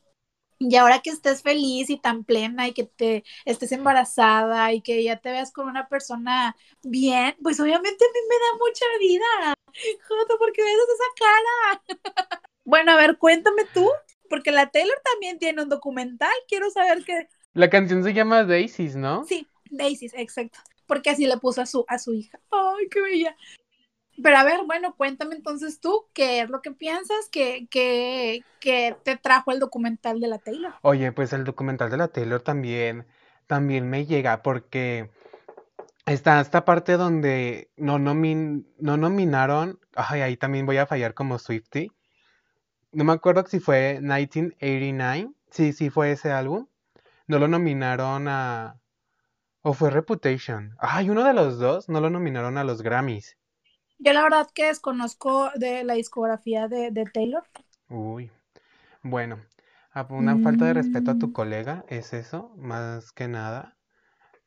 Y 0.60 0.76
ahora 0.78 1.02
que 1.02 1.10
estés 1.10 1.42
feliz 1.42 1.90
y 1.90 1.98
tan 1.98 2.24
plena 2.24 2.68
y 2.68 2.74
que 2.74 2.86
te 2.86 3.24
estés 3.46 3.74
embarazada 3.74 4.72
y 4.74 4.82
que 4.82 5.04
ya 5.04 5.18
te 5.18 5.32
veas 5.32 5.52
con 5.52 5.68
una 5.68 5.90
persona 5.90 6.56
bien, 6.84 7.36
pues 7.44 7.60
obviamente 7.60 8.06
a 8.06 8.08
mí 8.14 8.20
me 8.30 8.36
da 8.36 8.58
mucha 8.60 8.86
vida. 9.00 9.56
Joto, 10.08 10.38
¿por 10.38 10.54
qué 10.54 10.64
ves 10.64 10.74
esa 10.96 11.26
cara? 11.26 11.84
bueno, 12.66 12.94
a 12.94 12.96
ver, 12.96 13.18
cuéntame 13.18 13.64
tú, 13.74 13.90
porque 14.34 14.52
la 14.52 14.72
Taylor 14.72 14.98
también 15.12 15.38
tiene 15.38 15.62
un 15.62 15.70
documental, 15.70 16.34
quiero 16.48 16.72
saber 16.72 17.04
qué. 17.06 17.28
La 17.54 17.70
canción 17.70 18.04
se 18.04 18.16
llama 18.16 18.44
Daisies, 18.44 18.96
¿no? 18.96 19.25
Sí, 19.25 19.48
Daisies, 19.70 20.12
exacto. 20.16 20.58
Porque 20.88 21.12
así 21.12 21.28
le 21.28 21.38
puso 21.38 21.62
a 21.62 21.68
su, 21.68 21.86
a 21.88 22.00
su 22.00 22.16
hija. 22.16 22.40
¡Ay, 22.50 22.90
qué 22.90 23.00
bella! 23.00 23.36
Pero 24.24 24.36
a 24.36 24.44
ver, 24.44 24.62
bueno, 24.66 24.96
cuéntame 24.98 25.36
entonces 25.36 25.80
tú, 25.80 26.06
¿qué 26.13 26.42
es 26.42 26.50
lo 26.50 26.63
que 26.63 26.72
piensas 26.72 27.30
que, 27.32 27.68
que, 27.70 28.44
que 28.60 28.98
te 29.04 29.18
trajo 29.18 29.52
el 29.52 29.60
documental 29.60 30.20
de 30.20 30.28
la 30.28 30.40
Taylor? 30.40 30.74
Oye, 30.82 31.12
pues 31.12 31.32
el 31.34 31.44
documental 31.44 31.92
de 31.92 31.98
la 31.98 32.08
Taylor 32.08 32.42
también, 32.42 33.06
también 33.46 33.88
me 33.88 34.08
llega 34.08 34.42
porque 34.42 35.12
está 36.08 36.42
esta 36.42 36.66
parte 36.66 36.94
donde 36.94 37.70
no, 37.78 38.00
nomin, 38.00 38.68
no 38.80 38.98
nominaron, 38.98 39.80
ay, 39.96 40.22
ahí 40.22 40.38
también 40.38 40.66
voy 40.66 40.78
a 40.78 40.88
fallar 40.88 41.13
como 41.13 41.38
Swifty. 41.38 41.92
No 42.94 43.04
me 43.04 43.12
acuerdo 43.12 43.46
si 43.46 43.60
fue 43.60 43.96
1989, 44.00 45.32
sí, 45.52 45.74
sí 45.74 45.90
fue 45.90 46.14
ese 46.14 46.32
álbum. 46.32 46.68
No 47.28 47.40
lo 47.40 47.48
nominaron 47.48 48.28
a... 48.30 48.80
¿O 49.64 49.74
fue 49.74 49.92
Reputation? 49.92 50.76
Ay, 50.80 51.10
uno 51.10 51.24
de 51.26 51.34
los 51.34 51.60
dos 51.60 51.90
no 51.90 52.02
lo 52.02 52.10
nominaron 52.10 52.58
a 52.58 52.64
los 52.66 52.82
Grammys. 52.84 53.38
Yo 53.98 54.14
la 54.14 54.22
verdad 54.22 54.48
que 54.54 54.66
desconozco 54.68 55.50
de 55.56 55.84
la 55.84 55.96
discografía 55.96 56.68
de, 56.68 56.92
de 56.92 57.06
Taylor. 57.08 57.44
Uy, 57.88 58.30
bueno, 59.04 59.40
una 60.10 60.38
falta 60.38 60.66
de 60.66 60.74
respeto 60.74 61.12
a 61.12 61.18
tu 61.18 61.32
Mm, 61.32 61.34
colega 61.34 61.86
es 61.90 62.14
eso, 62.14 62.52
más 62.58 63.12
que 63.14 63.28
nada. 63.28 63.78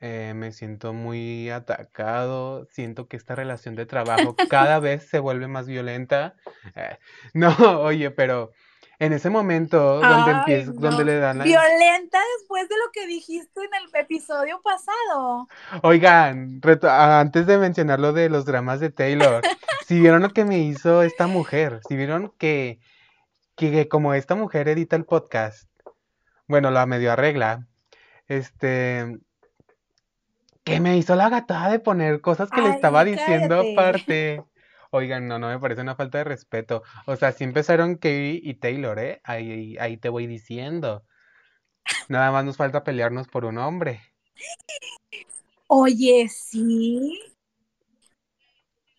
Eh, 0.01 0.35
me 0.37 0.53
siento 0.53 0.93
muy 0.93 1.49
atacado, 1.49 2.67
siento 2.71 3.09
que 3.09 3.17
esta 3.17 3.35
relación 3.35 3.75
de 3.77 3.87
trabajo 3.87 4.37
cada 4.51 4.79
vez 4.79 5.09
se 5.09 5.19
vuelve 5.19 5.49
más 5.49 5.67
violenta. 5.67 6.35
Eh, 6.75 6.99
no, 7.35 7.55
oye, 7.81 8.11
pero 8.11 8.53
en 8.99 9.13
ese 9.15 9.31
momento 9.31 10.01
donde 10.01 10.33
Ay, 10.33 10.39
empieza, 10.39 10.73
donde 10.73 11.05
le 11.05 11.19
dan 11.19 11.39
la... 11.39 11.45
Violenta 11.45 12.19
después 12.39 12.69
de 12.69 12.75
lo 12.77 12.93
que 12.93 13.07
dijiste 13.07 13.61
en 13.61 13.71
el 13.75 14.01
episodio 14.01 14.61
pasado. 14.63 15.49
Oigan, 15.83 16.61
antes 16.83 17.47
de 17.47 17.59
mencionar 17.59 17.99
lo 17.99 18.13
de 18.13 18.29
los 18.29 18.45
dramas 18.45 18.81
de 18.81 18.91
Taylor, 18.91 19.43
si 19.87 20.01
vieron 20.01 20.23
lo 20.23 20.31
que 20.31 20.45
me 20.45 20.59
hizo 20.59 21.03
esta 21.03 21.27
mujer, 21.27 21.81
si 21.89 21.97
vieron 21.97 22.33
que, 22.39 22.81
que 23.57 23.89
como 23.89 24.13
esta 24.13 24.35
mujer 24.35 24.69
edita 24.69 24.97
el 24.97 25.05
podcast, 25.05 25.71
bueno, 26.49 26.71
la 26.71 26.87
medio 26.87 27.13
arregla, 27.13 27.67
este, 28.29 29.19
que 30.67 30.81
me 30.81 30.99
hizo 30.99 31.15
la 31.15 31.29
gatada 31.29 31.71
de 31.71 31.79
poner 31.79 32.21
cosas 32.21 32.51
que 32.51 32.61
le 32.61 32.71
estaba 32.71 33.05
diciendo 33.05 33.61
aparte. 33.73 34.43
Oigan, 34.91 35.29
no, 35.29 35.39
no 35.39 35.49
me 35.49 35.61
parece 35.61 35.81
una 35.81 35.95
falta 35.95 36.19
de 36.19 36.25
respeto. 36.25 36.83
O 37.07 37.15
sea, 37.15 37.31
sí 37.31 37.45
empezaron 37.45 37.95
Katy 37.95 38.41
y 38.43 38.55
Taylor, 38.55 38.99
¿eh? 38.99 39.21
Ahí, 39.23 39.77
ahí 39.79 39.97
te 39.97 40.09
voy 40.09 40.27
diciendo. 40.27 41.05
Nada 42.09 42.33
más 42.33 42.45
nos 42.45 42.57
falta 42.57 42.83
pelearnos 42.83 43.29
por 43.29 43.45
un 43.45 43.59
hombre. 43.59 44.01
Oye, 45.69 46.29
sí. 46.29 47.17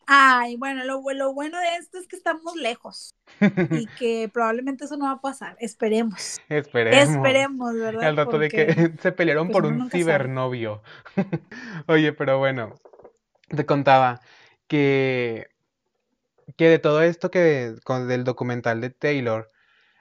Ay, 0.07 0.55
bueno, 0.55 0.83
lo, 0.85 1.01
bu- 1.01 1.13
lo 1.13 1.33
bueno 1.33 1.59
de 1.59 1.75
esto 1.77 1.97
es 1.97 2.07
que 2.07 2.15
estamos 2.15 2.55
lejos 2.55 3.13
y 3.71 3.87
que 3.87 4.29
probablemente 4.33 4.85
eso 4.85 4.97
no 4.97 5.05
va 5.05 5.11
a 5.11 5.21
pasar. 5.21 5.57
Esperemos. 5.59 6.37
Esperemos. 6.49 7.15
Esperemos, 7.15 7.75
¿verdad? 7.75 8.07
Al 8.09 8.17
rato 8.17 8.39
de 8.39 8.49
que 8.49 8.91
se 9.01 9.11
pelearon 9.11 9.47
pues 9.47 9.57
por 9.57 9.65
un 9.65 9.79
sabe. 9.79 9.91
cibernovio. 9.91 10.81
Oye, 11.87 12.13
pero 12.13 12.37
bueno, 12.39 12.75
te 13.55 13.65
contaba 13.65 14.21
que, 14.67 15.47
que 16.57 16.69
de 16.69 16.79
todo 16.79 17.01
esto 17.01 17.29
que 17.31 17.75
con 17.83 18.07
del 18.07 18.23
documental 18.23 18.81
de 18.81 18.89
Taylor, 18.89 19.49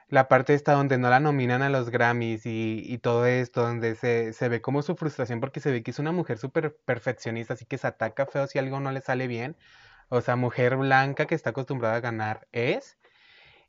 la 0.09 0.27
parte 0.29 0.53
esta 0.53 0.73
donde 0.73 0.97
no 0.97 1.09
la 1.09 1.19
nominan 1.19 1.61
a 1.63 1.69
los 1.69 1.89
Grammys 1.89 2.45
y, 2.45 2.83
y 2.85 2.99
todo 2.99 3.25
esto, 3.25 3.63
donde 3.63 3.95
se, 3.95 4.33
se 4.33 4.49
ve 4.49 4.61
como 4.61 4.81
su 4.83 4.95
frustración 4.95 5.39
porque 5.41 5.59
se 5.61 5.71
ve 5.71 5.83
que 5.83 5.91
es 5.91 5.99
una 5.99 6.11
mujer 6.13 6.37
súper 6.39 6.75
perfeccionista, 6.85 7.55
así 7.55 7.65
que 7.65 7.77
se 7.77 7.87
ataca 7.87 8.25
feo 8.27 8.47
si 8.47 8.59
algo 8.59 8.79
no 8.79 8.91
le 8.91 9.01
sale 9.01 9.27
bien. 9.27 9.57
O 10.09 10.21
sea, 10.21 10.35
mujer 10.35 10.77
blanca 10.77 11.25
que 11.27 11.35
está 11.35 11.51
acostumbrada 11.51 11.95
a 11.97 11.99
ganar 12.01 12.47
es. 12.51 12.97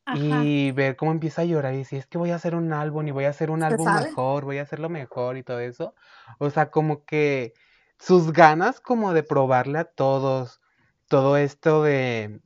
Ajá, 0.04 0.52
Y 0.54 0.73
ver 0.73 0.97
cómo 0.97 1.12
empieza 1.12 1.42
a 1.42 1.45
llorar 1.45 1.75
y 1.75 1.78
decir, 1.78 1.99
es 1.99 2.07
que 2.07 2.18
voy 2.18 2.30
a 2.30 2.37
hacer 2.37 2.54
un 2.54 2.73
álbum 2.73 3.07
y 3.09 3.11
voy 3.11 3.25
a 3.25 3.30
hacer 3.30 3.50
un 3.50 3.62
álbum 3.62 3.85
sabe. 3.85 3.92
mejor, 3.92 4.45
voy 4.45 4.59
a 4.59 4.62
hacerlo 4.62 4.88
mejor 4.88 5.37
y 5.37 5.42
todo 5.42 5.61
eso. 5.61 5.95
O 6.38 6.50
sea, 6.50 6.71
como 6.71 7.04
que 7.04 7.54
sus 7.99 8.33
ganas 8.33 8.80
como 8.80 9.12
de 9.14 9.23
probarle 9.23 9.78
a 9.80 9.85
todos 9.85 10.61
todo 11.09 11.37
esto 11.38 11.83
de, 11.83 12.40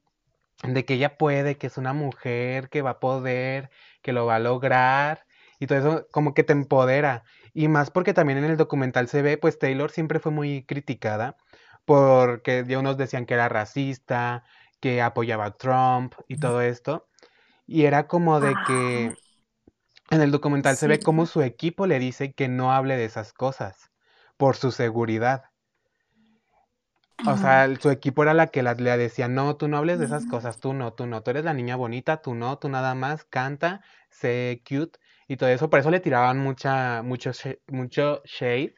de 0.64 0.84
que 0.84 0.94
ella 0.94 1.16
puede, 1.18 1.58
que 1.58 1.66
es 1.68 1.78
una 1.78 1.92
mujer, 1.92 2.68
que 2.70 2.82
va 2.82 2.90
a 2.90 3.00
poder, 3.00 3.70
que 4.02 4.12
lo 4.12 4.26
va 4.26 4.36
a 4.36 4.38
lograr 4.40 5.26
y 5.58 5.66
todo 5.66 5.78
eso 5.78 6.08
como 6.12 6.34
que 6.34 6.44
te 6.44 6.52
empodera. 6.52 7.24
Y 7.54 7.68
más 7.68 7.90
porque 7.90 8.14
también 8.14 8.38
en 8.38 8.44
el 8.44 8.56
documental 8.56 9.08
se 9.08 9.22
ve, 9.22 9.38
pues 9.38 9.58
Taylor 9.58 9.90
siempre 9.90 10.20
fue 10.20 10.32
muy 10.32 10.64
criticada 10.64 11.36
porque 11.84 12.64
ya 12.68 12.78
unos 12.78 12.96
decían 12.96 13.26
que 13.26 13.34
era 13.34 13.48
racista, 13.48 14.44
que 14.80 15.02
apoyaba 15.02 15.46
a 15.46 15.56
Trump 15.56 16.14
y 16.28 16.38
todo 16.38 16.60
esto. 16.62 17.08
Y 17.66 17.84
era 17.86 18.08
como 18.08 18.40
de 18.40 18.62
Ah, 18.62 18.62
que 18.62 19.18
en 20.10 20.22
el 20.22 20.30
documental 20.30 20.76
se 20.78 20.88
ve 20.88 21.02
cómo 21.02 21.26
su 21.26 21.42
equipo 21.42 21.86
le 21.88 21.98
dice 21.98 22.34
que 22.34 22.48
no 22.48 22.72
hable 22.72 22.96
de 22.96 23.04
esas 23.06 23.32
cosas 23.32 23.90
por 24.36 24.56
su 24.56 24.70
seguridad. 24.72 25.44
O 27.24 27.36
sea, 27.36 27.68
su 27.80 27.90
equipo 27.90 28.22
era 28.22 28.34
la 28.34 28.48
que 28.48 28.62
la- 28.62 28.74
le 28.74 28.96
decía, 28.96 29.28
no, 29.28 29.56
tú 29.56 29.68
no 29.68 29.76
hables 29.78 29.98
de 29.98 30.04
esas 30.06 30.26
cosas, 30.26 30.58
tú 30.60 30.72
no, 30.74 30.92
tú 30.94 31.06
no, 31.06 31.22
tú 31.22 31.30
eres 31.30 31.44
la 31.44 31.54
niña 31.54 31.76
bonita, 31.76 32.20
tú 32.22 32.34
no, 32.34 32.58
tú 32.58 32.68
nada 32.68 32.94
más 32.94 33.24
canta, 33.24 33.82
sé 34.10 34.62
cute 34.68 34.98
y 35.28 35.36
todo 35.36 35.48
eso. 35.50 35.70
Por 35.70 35.78
eso 35.80 35.90
le 35.90 36.00
tiraban 36.00 36.38
mucha, 36.38 37.02
mucho, 37.02 37.30
mucho 37.68 38.22
shade. 38.24 38.74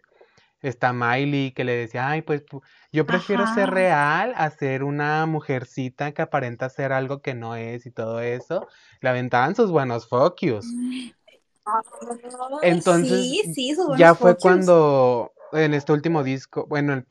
Está 0.64 0.92
Miley 0.94 1.52
que 1.52 1.62
le 1.64 1.76
decía, 1.76 2.08
ay, 2.08 2.22
pues 2.22 2.44
pu- 2.46 2.62
yo 2.90 3.06
prefiero 3.06 3.46
ser 3.46 3.70
real 3.70 4.32
a 4.36 4.48
ser 4.50 4.82
una 4.82 5.26
mujercita 5.26 6.12
que 6.12 6.22
aparenta 6.22 6.70
ser 6.70 6.92
algo 6.92 7.20
que 7.20 7.34
no 7.34 7.54
es 7.54 7.84
y 7.86 7.90
todo 7.90 8.20
eso. 8.20 8.66
Le 9.00 9.10
aventaban 9.10 9.54
sus 9.54 9.70
buenos 9.70 10.08
focus. 10.08 10.66
Entonces, 12.62 13.28
sí, 13.28 13.52
sí, 13.54 13.74
sus 13.74 13.86
ya 13.86 13.88
buenos 13.88 14.18
fue 14.18 14.30
focus. 14.32 14.42
cuando 14.42 15.32
en 15.52 15.74
este 15.74 15.92
último 15.92 16.22
disco, 16.22 16.66
bueno, 16.66 16.94
el 16.94 17.06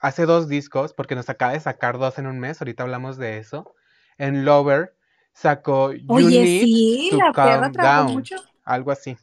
hace 0.00 0.26
dos 0.26 0.48
discos, 0.48 0.92
porque 0.92 1.14
nos 1.14 1.28
acaba 1.28 1.52
de 1.52 1.60
sacar 1.60 1.98
dos 1.98 2.18
en 2.18 2.26
un 2.26 2.38
mes, 2.40 2.60
ahorita 2.60 2.82
hablamos 2.82 3.16
de 3.16 3.38
eso. 3.38 3.74
En 4.18 4.44
Lover 4.44 4.94
sacó 5.32 5.92
You 5.92 6.28
Oye, 6.28 6.40
Need 6.44 6.62
sí, 6.62 7.08
to 7.10 7.18
la 7.18 7.32
Calm 7.32 7.72
Down, 7.72 8.12
mucho. 8.14 8.36
algo 8.64 8.90
así. 8.92 9.16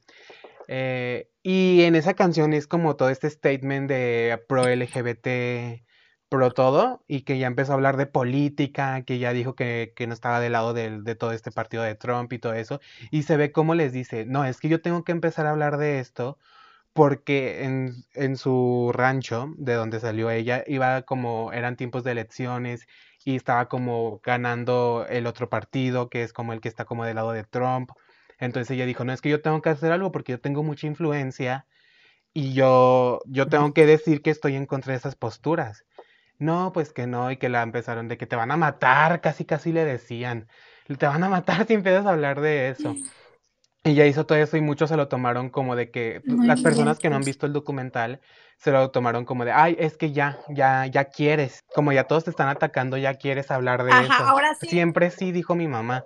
Eh, 0.67 1.30
y 1.43 1.83
en 1.83 1.95
esa 1.95 2.13
canción 2.15 2.53
es 2.53 2.67
como 2.67 2.95
todo 2.95 3.09
este 3.09 3.29
statement 3.29 3.89
de 3.89 4.43
pro 4.47 4.67
LGBT, 4.67 5.85
pro 6.29 6.51
todo, 6.51 7.03
y 7.07 7.21
que 7.23 7.37
ya 7.39 7.47
empezó 7.47 7.71
a 7.73 7.75
hablar 7.75 7.97
de 7.97 8.05
política, 8.05 9.03
que 9.03 9.19
ya 9.19 9.33
dijo 9.33 9.55
que, 9.55 9.93
que 9.95 10.07
no 10.07 10.13
estaba 10.13 10.39
del 10.39 10.53
lado 10.53 10.73
del- 10.73 11.03
de 11.03 11.15
todo 11.15 11.31
este 11.33 11.51
partido 11.51 11.83
de 11.83 11.95
Trump 11.95 12.31
y 12.33 12.39
todo 12.39 12.53
eso, 12.53 12.79
y 13.11 13.23
se 13.23 13.37
ve 13.37 13.51
cómo 13.51 13.75
les 13.75 13.91
dice, 13.93 14.25
no, 14.25 14.45
es 14.45 14.59
que 14.59 14.69
yo 14.69 14.81
tengo 14.81 15.03
que 15.03 15.11
empezar 15.11 15.45
a 15.47 15.51
hablar 15.51 15.77
de 15.77 15.99
esto 15.99 16.37
porque 16.93 17.63
en, 17.63 17.93
en 18.13 18.37
su 18.37 18.91
rancho, 18.93 19.53
de 19.57 19.73
donde 19.75 19.99
salió 19.99 20.29
ella, 20.31 20.63
iba 20.67 21.03
como, 21.03 21.53
eran 21.53 21.77
tiempos 21.77 22.03
de 22.03 22.11
elecciones 22.11 22.87
y 23.23 23.35
estaba 23.35 23.69
como 23.69 24.19
ganando 24.23 25.05
el 25.09 25.25
otro 25.27 25.49
partido, 25.49 26.09
que 26.09 26.23
es 26.23 26.33
como 26.33 26.53
el 26.53 26.61
que 26.61 26.67
está 26.69 26.85
como 26.85 27.05
del 27.05 27.15
lado 27.15 27.31
de 27.31 27.43
Trump. 27.45 27.91
Entonces 28.41 28.71
ella 28.71 28.85
dijo, 28.85 29.05
no, 29.05 29.13
es 29.13 29.21
que 29.21 29.29
yo 29.29 29.41
tengo 29.41 29.61
que 29.61 29.69
hacer 29.69 29.91
algo 29.91 30.11
porque 30.11 30.33
yo 30.33 30.41
tengo 30.41 30.63
mucha 30.63 30.87
influencia 30.87 31.67
y 32.33 32.53
yo, 32.53 33.21
yo 33.25 33.47
tengo 33.47 33.73
que 33.73 33.85
decir 33.85 34.21
que 34.21 34.31
estoy 34.31 34.55
en 34.55 34.65
contra 34.65 34.91
de 34.91 34.97
esas 34.97 35.15
posturas. 35.15 35.85
No, 36.39 36.71
pues 36.73 36.91
que 36.91 37.05
no, 37.05 37.29
y 37.29 37.37
que 37.37 37.49
la 37.49 37.61
empezaron 37.61 38.07
de 38.07 38.17
que 38.17 38.25
te 38.25 38.35
van 38.35 38.51
a 38.51 38.57
matar, 38.57 39.21
casi 39.21 39.45
casi 39.45 39.71
le 39.71 39.85
decían, 39.85 40.47
te 40.97 41.05
van 41.05 41.23
a 41.23 41.29
matar 41.29 41.67
si 41.67 41.75
empiezas 41.75 42.05
a 42.05 42.11
hablar 42.11 42.41
de 42.41 42.69
eso. 42.69 42.95
Ella 43.83 44.05
hizo 44.05 44.25
todo 44.25 44.37
eso 44.37 44.57
y 44.57 44.61
muchos 44.61 44.89
se 44.89 44.97
lo 44.97 45.07
tomaron 45.07 45.49
como 45.49 45.75
de 45.75 45.89
que 45.89 46.21
No 46.25 46.43
las 46.43 46.61
personas 46.61 46.99
que 46.99 47.09
no 47.09 47.15
han 47.15 47.25
visto 47.25 47.45
el 47.45 47.53
documental 47.53 48.21
se 48.57 48.71
lo 48.71 48.91
tomaron 48.91 49.25
como 49.25 49.43
de, 49.43 49.51
ay, 49.51 49.75
es 49.79 49.97
que 49.97 50.11
ya, 50.11 50.37
ya, 50.49 50.85
ya 50.85 51.05
quieres, 51.05 51.63
como 51.73 51.91
ya 51.91 52.03
todos 52.03 52.25
te 52.25 52.29
están 52.29 52.47
atacando, 52.47 52.97
ya 52.97 53.15
quieres 53.15 53.49
hablar 53.49 53.83
de 53.83 53.91
Ajá, 53.91 54.17
eso. 54.17 54.29
ahora 54.29 54.53
sí. 54.53 54.67
Siempre 54.67 55.09
sí, 55.09 55.31
dijo 55.31 55.55
mi 55.55 55.67
mamá. 55.67 56.05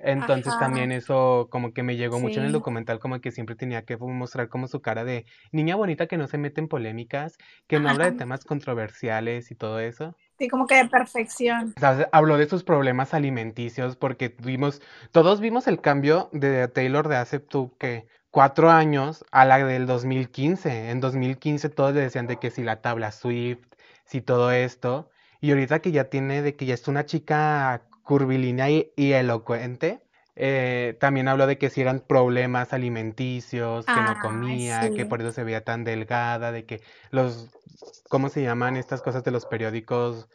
Entonces 0.00 0.54
Ajá. 0.54 0.66
también 0.66 0.92
eso 0.92 1.48
como 1.50 1.72
que 1.72 1.82
me 1.82 1.96
llegó 1.96 2.20
mucho 2.20 2.40
en 2.40 2.46
el 2.46 2.52
documental, 2.52 3.00
como 3.00 3.20
que 3.20 3.32
siempre 3.32 3.56
tenía 3.56 3.84
que 3.84 3.96
mostrar 3.96 4.48
como 4.48 4.68
su 4.68 4.80
cara 4.80 5.04
de 5.04 5.24
niña 5.50 5.74
bonita 5.76 6.06
que 6.06 6.16
no 6.16 6.28
se 6.28 6.38
mete 6.38 6.60
en 6.60 6.68
polémicas, 6.68 7.36
que 7.66 7.80
no 7.80 7.88
habla 7.88 8.10
de 8.10 8.16
temas 8.16 8.44
controversiales 8.44 9.50
y 9.50 9.54
todo 9.54 9.80
eso. 9.80 10.14
Sí, 10.38 10.48
como 10.48 10.66
que 10.66 10.76
de 10.76 10.88
perfección. 10.88 11.74
Habló 12.12 12.36
de 12.36 12.48
sus 12.48 12.62
problemas 12.62 13.12
alimenticios 13.12 13.96
porque 13.96 14.34
vimos, 14.38 14.80
todos 15.10 15.40
vimos 15.40 15.66
el 15.66 15.80
cambio 15.80 16.28
de 16.32 16.68
Taylor 16.68 17.08
de 17.08 17.16
hace 17.16 17.40
tú 17.40 17.72
que 17.78 18.06
cuatro 18.30 18.70
años 18.70 19.24
a 19.32 19.44
la 19.44 19.58
del 19.64 19.86
2015. 19.86 20.90
En 20.90 21.00
2015 21.00 21.68
todos 21.70 21.94
le 21.94 22.02
decían 22.02 22.28
de 22.28 22.38
que 22.38 22.52
si 22.52 22.62
la 22.62 22.80
tabla 22.80 23.10
Swift, 23.10 23.66
si 24.04 24.20
todo 24.20 24.52
esto. 24.52 25.10
Y 25.40 25.50
ahorita 25.50 25.80
que 25.80 25.92
ya 25.92 26.04
tiene, 26.04 26.42
de 26.42 26.54
que 26.54 26.66
ya 26.66 26.74
es 26.74 26.86
una 26.88 27.04
chica 27.04 27.82
curvilínea 28.08 28.70
y, 28.70 28.90
y 28.96 29.12
elocuente, 29.12 30.00
eh, 30.34 30.96
también 30.98 31.28
habló 31.28 31.46
de 31.46 31.58
que 31.58 31.68
si 31.68 31.82
eran 31.82 32.00
problemas 32.00 32.72
alimenticios, 32.72 33.84
que 33.84 34.00
no 34.00 34.18
comía, 34.22 34.88
que 34.96 35.04
por 35.04 35.20
eso 35.20 35.30
se 35.30 35.44
veía 35.44 35.62
tan 35.62 35.84
delgada, 35.84 36.50
de 36.50 36.64
que 36.64 36.80
los, 37.10 37.50
¿cómo 38.08 38.30
se 38.30 38.42
llaman 38.42 38.78
estas 38.78 39.02
cosas 39.02 39.24
de 39.24 39.30
los 39.30 39.44
periódicos? 39.44 40.26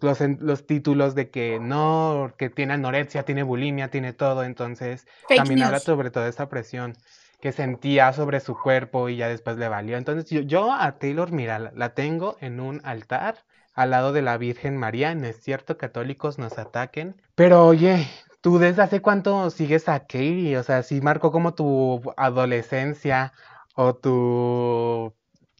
Los, 0.00 0.18
los 0.40 0.66
títulos 0.66 1.14
de 1.14 1.30
que 1.30 1.60
no, 1.60 2.34
que 2.36 2.50
tiene 2.50 2.74
anorexia, 2.74 3.24
tiene 3.24 3.44
bulimia, 3.44 3.88
tiene 3.88 4.12
todo, 4.12 4.42
entonces 4.42 5.06
Fake 5.28 5.36
también 5.36 5.62
habla 5.62 5.78
sobre 5.78 6.10
toda 6.10 6.26
esa 6.26 6.48
presión 6.48 6.94
que 7.40 7.52
sentía 7.52 8.12
sobre 8.12 8.40
su 8.40 8.58
cuerpo 8.58 9.08
y 9.08 9.18
ya 9.18 9.28
después 9.28 9.56
le 9.56 9.68
valió. 9.68 9.98
Entonces 9.98 10.28
yo, 10.28 10.40
yo 10.40 10.72
a 10.72 10.98
Taylor, 10.98 11.30
mira, 11.30 11.60
la, 11.60 11.72
la 11.76 11.94
tengo 11.94 12.36
en 12.40 12.58
un 12.58 12.80
altar 12.82 13.44
al 13.74 13.90
lado 13.90 14.12
de 14.12 14.22
la 14.22 14.36
Virgen 14.38 14.76
María, 14.76 15.14
no 15.14 15.26
es 15.26 15.40
cierto, 15.42 15.78
católicos 15.78 16.38
nos 16.38 16.58
ataquen, 16.58 17.20
pero 17.34 17.66
oye, 17.66 18.06
¿tú 18.40 18.58
desde 18.58 18.82
hace 18.82 19.00
cuánto 19.00 19.50
sigues 19.50 19.88
a 19.88 20.00
Katie? 20.00 20.58
O 20.58 20.62
sea, 20.62 20.82
sí 20.82 21.00
marcó 21.00 21.32
como 21.32 21.54
tu 21.54 22.02
adolescencia 22.16 23.32
o 23.74 23.94
tu... 23.94 25.14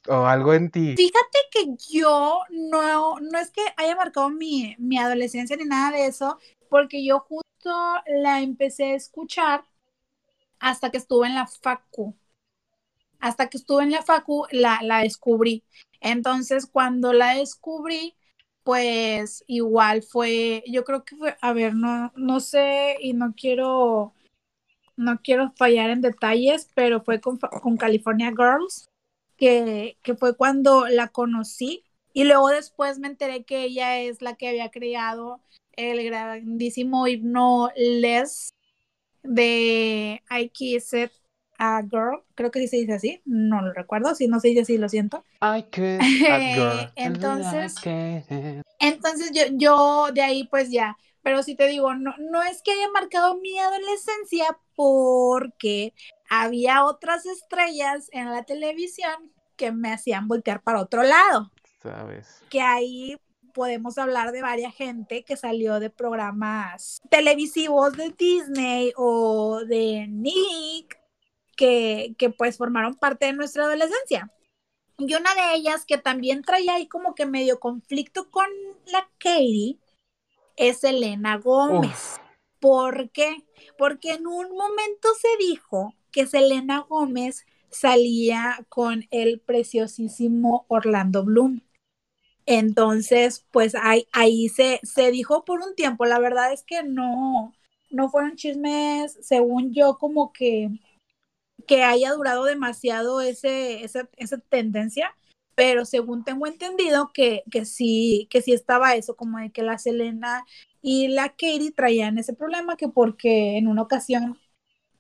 o 0.09 0.27
algo 0.27 0.55
en 0.55 0.71
ti. 0.71 0.95
Fíjate 0.97 1.39
que 1.51 1.75
yo 1.91 2.41
no, 2.51 3.19
no 3.21 3.39
es 3.39 3.51
que 3.51 3.63
haya 3.77 3.97
marcado 3.97 4.31
mi, 4.31 4.77
mi 4.79 4.99
adolescencia 4.99 5.57
ni 5.57 5.65
nada 5.65 5.93
de 5.97 6.07
eso, 6.07 6.39
porque 6.69 7.05
yo 7.05 7.21
justo 7.21 7.43
la 8.07 8.41
empecé 8.41 8.93
a 8.93 8.95
escuchar 8.95 9.65
hasta 10.59 10.91
que 10.91 10.99
estuve 10.99 11.27
en 11.27 11.35
la 11.35 11.47
facu. 11.47 12.15
Hasta 13.23 13.49
que 13.49 13.59
estuve 13.59 13.85
en 13.85 13.93
la 13.93 14.03
facu 14.03 14.47
la, 14.51 14.81
la 14.83 14.99
descubrí. 14.99 15.65
Entonces, 16.01 16.67
cuando 16.67 17.13
la 17.13 17.37
descubrí, 17.37 18.17
pues 18.65 19.45
igual 19.47 20.03
fue, 20.03 20.65
yo 20.67 20.85
creo 20.85 21.05
que 21.05 21.17
fue, 21.17 21.37
a 21.41 21.53
ver, 21.53 21.75
no, 21.75 22.13
no 22.17 22.41
sé 22.41 22.97
y 23.01 23.13
no 23.13 23.35
quiero, 23.37 24.13
no 24.97 25.21
quiero 25.23 25.53
fallar 25.57 25.91
en 25.91 26.01
detalles, 26.01 26.69
pero 26.75 27.03
fue 27.03 27.21
con, 27.21 27.39
con 27.39 27.77
California 27.77 28.31
Girls, 28.31 28.89
que, 29.37 29.99
que 30.03 30.17
fue 30.17 30.37
cuando 30.37 30.89
la 30.89 31.09
conocí 31.09 31.85
y 32.13 32.25
luego 32.25 32.49
después 32.49 32.99
me 32.99 33.09
enteré 33.09 33.45
que 33.45 33.63
ella 33.65 34.01
es 34.01 34.21
la 34.21 34.35
que 34.35 34.49
había 34.49 34.71
creado 34.71 35.41
el 35.77 36.05
grandísimo 36.05 37.07
himno 37.07 37.71
Les 37.77 38.53
de 39.23 40.23
I 40.29 40.49
Kiss 40.51 40.95
a 41.65 41.81
Girl, 41.83 42.25
creo 42.35 42.51
que 42.51 42.59
sí 42.59 42.67
se 42.67 42.77
dice 42.79 42.93
así, 42.93 43.23
no 43.25 43.63
lo 43.63 43.73
recuerdo, 43.73 44.17
si 44.17 44.27
no 44.27 44.41
se 44.41 44.49
dice 44.49 44.63
así, 44.63 44.79
lo 44.79 44.89
siento. 44.89 45.25
I 45.41 45.65
girl. 45.73 46.91
entonces, 46.97 47.77
entonces 48.81 49.31
yo, 49.33 49.43
yo 49.53 50.09
de 50.13 50.23
ahí 50.23 50.45
pues 50.49 50.71
ya, 50.71 50.97
pero 51.23 51.45
si 51.45 51.55
te 51.55 51.69
digo, 51.69 51.95
no, 51.95 52.17
no 52.19 52.43
es 52.43 52.63
que 52.63 52.73
haya 52.73 52.91
marcado 52.91 53.39
mi 53.39 53.57
adolescencia 53.61 54.59
porque 54.75 55.95
había 56.29 56.85
otras 56.85 57.27
estrellas 57.27 58.09
en 58.11 58.33
la 58.33 58.43
televisión 58.43 59.31
que 59.55 59.71
me 59.71 59.93
hacían 59.93 60.27
voltear 60.27 60.63
para 60.63 60.81
otro 60.81 61.05
lado. 61.05 61.53
¿Sabes? 61.81 62.43
Que 62.51 62.61
ahí 62.61 63.17
podemos 63.55 63.99
hablar 63.99 64.33
de 64.33 64.43
varias 64.43 64.75
gente 64.75 65.23
que 65.23 65.37
salió 65.37 65.79
de 65.79 65.91
programas 65.91 67.01
televisivos 67.09 67.97
de 67.97 68.11
Disney 68.19 68.93
o 68.97 69.61
de 69.65 70.09
Nick, 70.09 71.02
que, 71.63 72.17
que 72.19 72.29
pues 72.29 72.59
formaron 72.59 72.97
parte 72.97 73.27
de 73.27 73.35
nuestra 73.35 73.67
adolescencia. 73.67 74.33
Y 74.99 75.15
una 75.15 75.33
de 75.33 75.55
ellas 75.55 75.85
que 75.85 75.97
también 75.97 76.43
traía 76.43 76.75
ahí 76.75 76.89
como 76.89 77.15
que 77.15 77.25
medio 77.25 77.61
conflicto 77.61 78.29
con 78.33 78.47
la 78.87 79.09
Katie 79.19 79.79
es 80.57 80.83
Elena 80.83 81.37
Gómez. 81.37 81.93
Uf. 81.93 82.19
¿Por 82.59 83.11
qué? 83.11 83.45
Porque 83.79 84.15
en 84.15 84.27
un 84.27 84.57
momento 84.57 85.09
se 85.21 85.29
dijo 85.39 85.95
que 86.11 86.27
Selena 86.27 86.81
Gómez 86.81 87.47
salía 87.71 88.67
con 88.69 89.07
el 89.13 89.39
preciosísimo 89.39 90.65
Orlando 90.67 91.25
Bloom. 91.25 91.61
Entonces, 92.45 93.47
pues 93.53 93.77
ahí, 93.81 94.09
ahí 94.11 94.49
se, 94.49 94.81
se 94.83 95.13
dijo 95.13 95.45
por 95.45 95.61
un 95.61 95.77
tiempo, 95.77 96.07
la 96.07 96.19
verdad 96.19 96.53
es 96.53 96.65
que 96.65 96.83
no, 96.83 97.55
no 97.91 98.11
fueron 98.11 98.35
chismes, 98.35 99.17
según 99.23 99.73
yo, 99.73 99.97
como 99.99 100.33
que, 100.33 100.69
que 101.67 101.85
haya 101.85 102.13
durado 102.13 102.45
demasiado 102.45 103.21
ese, 103.21 103.85
esa, 103.85 104.09
esa 104.17 104.39
tendencia, 104.39 105.15
pero 105.55 105.85
según 105.85 106.25
tengo 106.25 106.47
entendido 106.47 107.13
que, 107.13 107.43
que, 107.51 107.65
sí, 107.65 108.29
que 108.31 108.43
sí 108.43 108.53
estaba 108.53 108.95
eso, 108.95 109.17
como 109.17 109.39
de 109.39 109.51
que 109.51 109.63
la 109.63 109.79
Selena 109.79 110.45
y 110.81 111.09
la 111.09 111.31
Katie 111.31 111.73
traían 111.73 112.19
ese 112.19 112.35
problema, 112.35 112.77
que 112.77 112.89
porque 112.89 113.59
en 113.59 113.69
una 113.69 113.83
ocasión 113.83 114.39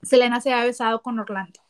Selena 0.02 0.40
se 0.40 0.52
había 0.52 0.66
besado 0.66 1.02
con 1.02 1.18
Orlando. 1.18 1.60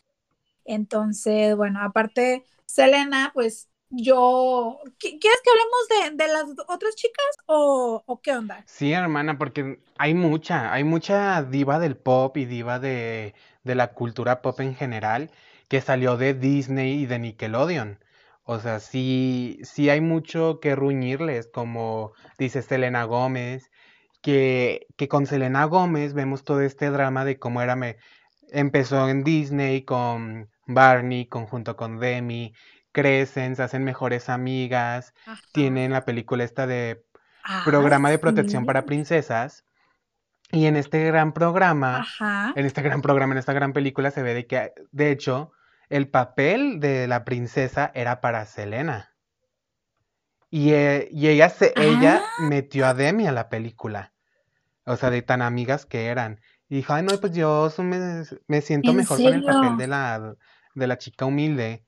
Entonces, 0.64 1.56
bueno, 1.56 1.80
aparte, 1.82 2.44
Selena, 2.66 3.30
pues 3.34 3.68
yo. 3.92 4.78
¿Quieres 4.98 5.20
que 5.20 5.50
hablemos 5.50 6.16
de, 6.16 6.24
de 6.24 6.32
las 6.32 6.44
otras 6.68 6.94
chicas 6.96 7.26
o, 7.46 8.02
o, 8.06 8.20
qué 8.20 8.32
onda? 8.32 8.62
Sí, 8.66 8.92
hermana, 8.92 9.38
porque 9.38 9.80
hay 9.98 10.14
mucha, 10.14 10.72
hay 10.72 10.84
mucha 10.84 11.42
diva 11.42 11.78
del 11.78 11.96
pop 11.96 12.36
y 12.36 12.44
diva 12.44 12.78
de, 12.78 13.34
de 13.64 13.74
la 13.74 13.92
cultura 13.92 14.42
pop 14.42 14.58
en 14.60 14.74
general 14.74 15.30
que 15.68 15.80
salió 15.80 16.16
de 16.16 16.34
Disney 16.34 17.02
y 17.02 17.06
de 17.06 17.18
Nickelodeon. 17.18 17.98
O 18.44 18.58
sea, 18.58 18.80
sí, 18.80 19.60
sí 19.62 19.88
hay 19.88 20.00
mucho 20.00 20.58
que 20.60 20.74
ruñirles, 20.74 21.46
como 21.46 22.12
dice 22.38 22.62
Selena 22.62 23.04
Gómez, 23.04 23.70
que, 24.20 24.86
que 24.96 25.08
con 25.08 25.26
Selena 25.26 25.64
Gómez 25.64 26.14
vemos 26.14 26.44
todo 26.44 26.60
este 26.60 26.90
drama 26.90 27.24
de 27.24 27.38
cómo 27.38 27.62
era, 27.62 27.76
me, 27.76 27.96
empezó 28.52 29.08
en 29.08 29.24
Disney 29.24 29.82
con 29.84 30.50
Barney, 30.66 31.26
conjunto 31.26 31.76
con 31.76 31.98
Demi, 31.98 32.54
crecen, 32.92 33.56
se 33.56 33.62
hacen 33.62 33.84
mejores 33.84 34.28
amigas, 34.28 35.14
Ajá. 35.26 35.42
tienen 35.52 35.92
la 35.92 36.04
película 36.04 36.44
esta 36.44 36.66
de 36.66 37.04
ah, 37.44 37.62
programa 37.64 38.10
de 38.10 38.18
protección 38.18 38.62
sí. 38.62 38.66
para 38.66 38.84
princesas. 38.84 39.64
Y 40.50 40.66
en 40.66 40.76
este 40.76 41.04
gran 41.06 41.32
programa, 41.32 42.00
Ajá. 42.00 42.52
en 42.54 42.66
este 42.66 42.82
gran 42.82 43.00
programa, 43.00 43.32
en 43.32 43.38
esta 43.38 43.54
gran 43.54 43.72
película, 43.72 44.10
se 44.10 44.22
ve 44.22 44.34
de 44.34 44.46
que, 44.46 44.72
de 44.92 45.10
hecho, 45.10 45.52
el 45.88 46.08
papel 46.08 46.78
de 46.78 47.08
la 47.08 47.24
princesa 47.24 47.90
era 47.94 48.20
para 48.20 48.44
Selena. 48.44 49.14
Y, 50.50 50.72
eh, 50.74 51.08
y 51.10 51.28
ella, 51.28 51.48
se, 51.48 51.72
ah. 51.74 51.82
ella 51.82 52.22
metió 52.38 52.86
a 52.86 52.92
Demi 52.92 53.26
a 53.26 53.32
la 53.32 53.48
película. 53.48 54.12
O 54.84 54.96
sea, 54.96 55.10
de 55.10 55.22
tan 55.22 55.40
amigas 55.40 55.86
que 55.86 56.06
eran. 56.06 56.40
Y 56.68 56.76
dijo, 56.76 56.92
ay, 56.92 57.02
no, 57.02 57.18
pues 57.18 57.32
yo 57.32 57.72
me, 57.78 58.24
me 58.46 58.60
siento 58.60 58.92
mejor 58.92 59.16
serio? 59.16 59.32
con 59.32 59.38
el 59.40 59.44
papel 59.44 59.76
de 59.78 59.86
la, 59.86 60.34
de 60.74 60.86
la 60.86 60.98
chica 60.98 61.24
humilde, 61.24 61.84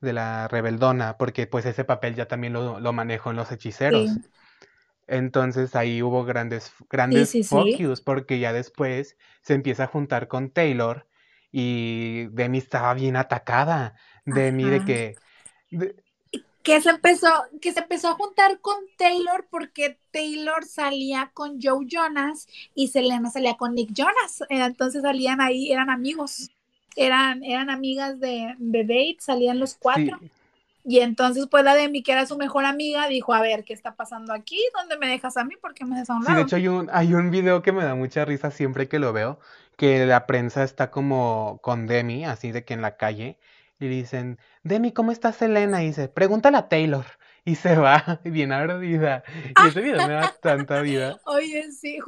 de 0.00 0.12
la 0.12 0.48
rebeldona, 0.48 1.16
porque 1.16 1.46
pues 1.46 1.66
ese 1.66 1.84
papel 1.84 2.14
ya 2.14 2.26
también 2.26 2.52
lo, 2.52 2.80
lo 2.80 2.92
manejo 2.92 3.30
en 3.30 3.36
los 3.36 3.50
hechiceros. 3.52 4.10
Sí. 4.10 4.20
Entonces 5.06 5.76
ahí 5.76 6.02
hubo 6.02 6.24
grandes, 6.24 6.72
grandes 6.90 7.30
sí, 7.30 7.42
sí, 7.42 7.48
focus, 7.48 8.00
porque 8.00 8.38
ya 8.38 8.52
después 8.52 9.16
se 9.42 9.54
empieza 9.54 9.84
a 9.84 9.88
juntar 9.88 10.26
con 10.26 10.50
Taylor 10.50 11.06
y 11.52 12.26
Demi 12.32 12.58
estaba 12.58 12.92
bien 12.94 13.16
atacada. 13.16 13.94
Demi 14.24 14.64
Ajá. 14.64 14.72
de 14.72 14.84
que... 14.84 15.16
De, 15.70 15.96
que 16.62 16.80
se 16.80 16.90
empezó, 16.90 17.28
que 17.60 17.72
se 17.72 17.78
empezó 17.78 18.08
a 18.08 18.14
juntar 18.14 18.60
con 18.60 18.74
Taylor 18.98 19.46
porque 19.48 20.00
Taylor 20.10 20.64
salía 20.64 21.30
con 21.32 21.60
Joe 21.62 21.86
Jonas 21.88 22.48
y 22.74 22.88
Selena 22.88 23.30
salía 23.30 23.56
con 23.56 23.76
Nick 23.76 23.92
Jonas. 23.92 24.42
Entonces 24.48 25.02
salían 25.02 25.40
ahí, 25.40 25.70
eran 25.70 25.90
amigos. 25.90 26.50
Eran, 26.96 27.44
eran 27.44 27.70
amigas 27.70 28.20
de, 28.20 28.54
de 28.58 28.82
date, 28.84 29.16
salían 29.20 29.58
los 29.60 29.76
cuatro. 29.76 30.18
Sí. 30.18 30.30
Y 30.84 31.00
entonces, 31.00 31.48
pues 31.50 31.64
la 31.64 31.74
Demi, 31.74 32.02
que 32.02 32.12
era 32.12 32.26
su 32.26 32.36
mejor 32.38 32.64
amiga, 32.66 33.08
dijo, 33.08 33.34
a 33.34 33.42
ver, 33.42 33.64
¿qué 33.64 33.74
está 33.74 33.96
pasando 33.96 34.32
aquí? 34.34 34.58
¿Dónde 34.74 34.98
me 34.98 35.08
dejas 35.08 35.36
a 35.36 35.44
mí? 35.44 35.56
¿Por 35.60 35.74
qué 35.74 35.84
me 35.84 35.96
dejas 35.96 36.10
a 36.10 36.16
un 36.16 36.24
Sí, 36.24 36.26
lado? 36.26 36.40
de 36.40 36.42
hecho 36.42 36.56
hay 36.56 36.68
un, 36.68 36.88
hay 36.92 37.14
un 37.14 37.30
video 37.30 37.62
que 37.62 37.72
me 37.72 37.84
da 37.84 37.94
mucha 37.94 38.24
risa 38.24 38.50
siempre 38.50 38.88
que 38.88 38.98
lo 38.98 39.12
veo, 39.12 39.38
que 39.76 40.04
la 40.06 40.26
prensa 40.26 40.64
está 40.64 40.90
como 40.90 41.60
con 41.62 41.86
Demi, 41.86 42.24
así 42.24 42.50
de 42.52 42.64
que 42.64 42.74
en 42.74 42.82
la 42.82 42.96
calle, 42.96 43.38
y 43.78 43.86
dicen, 43.88 44.38
Demi, 44.62 44.92
¿cómo 44.92 45.12
está 45.12 45.32
Selena? 45.32 45.82
Y 45.82 45.88
dice, 45.88 46.08
pregúntale 46.08 46.56
a 46.58 46.68
Taylor. 46.68 47.06
Y 47.44 47.54
se 47.56 47.76
va, 47.76 48.20
bien 48.24 48.50
ardida. 48.52 49.22
Y 49.56 49.66
ese 49.66 49.80
video 49.80 50.02
me 50.02 50.14
da 50.14 50.28
tanta 50.40 50.80
vida. 50.80 51.20
Oye, 51.24 51.72
sí, 51.72 51.98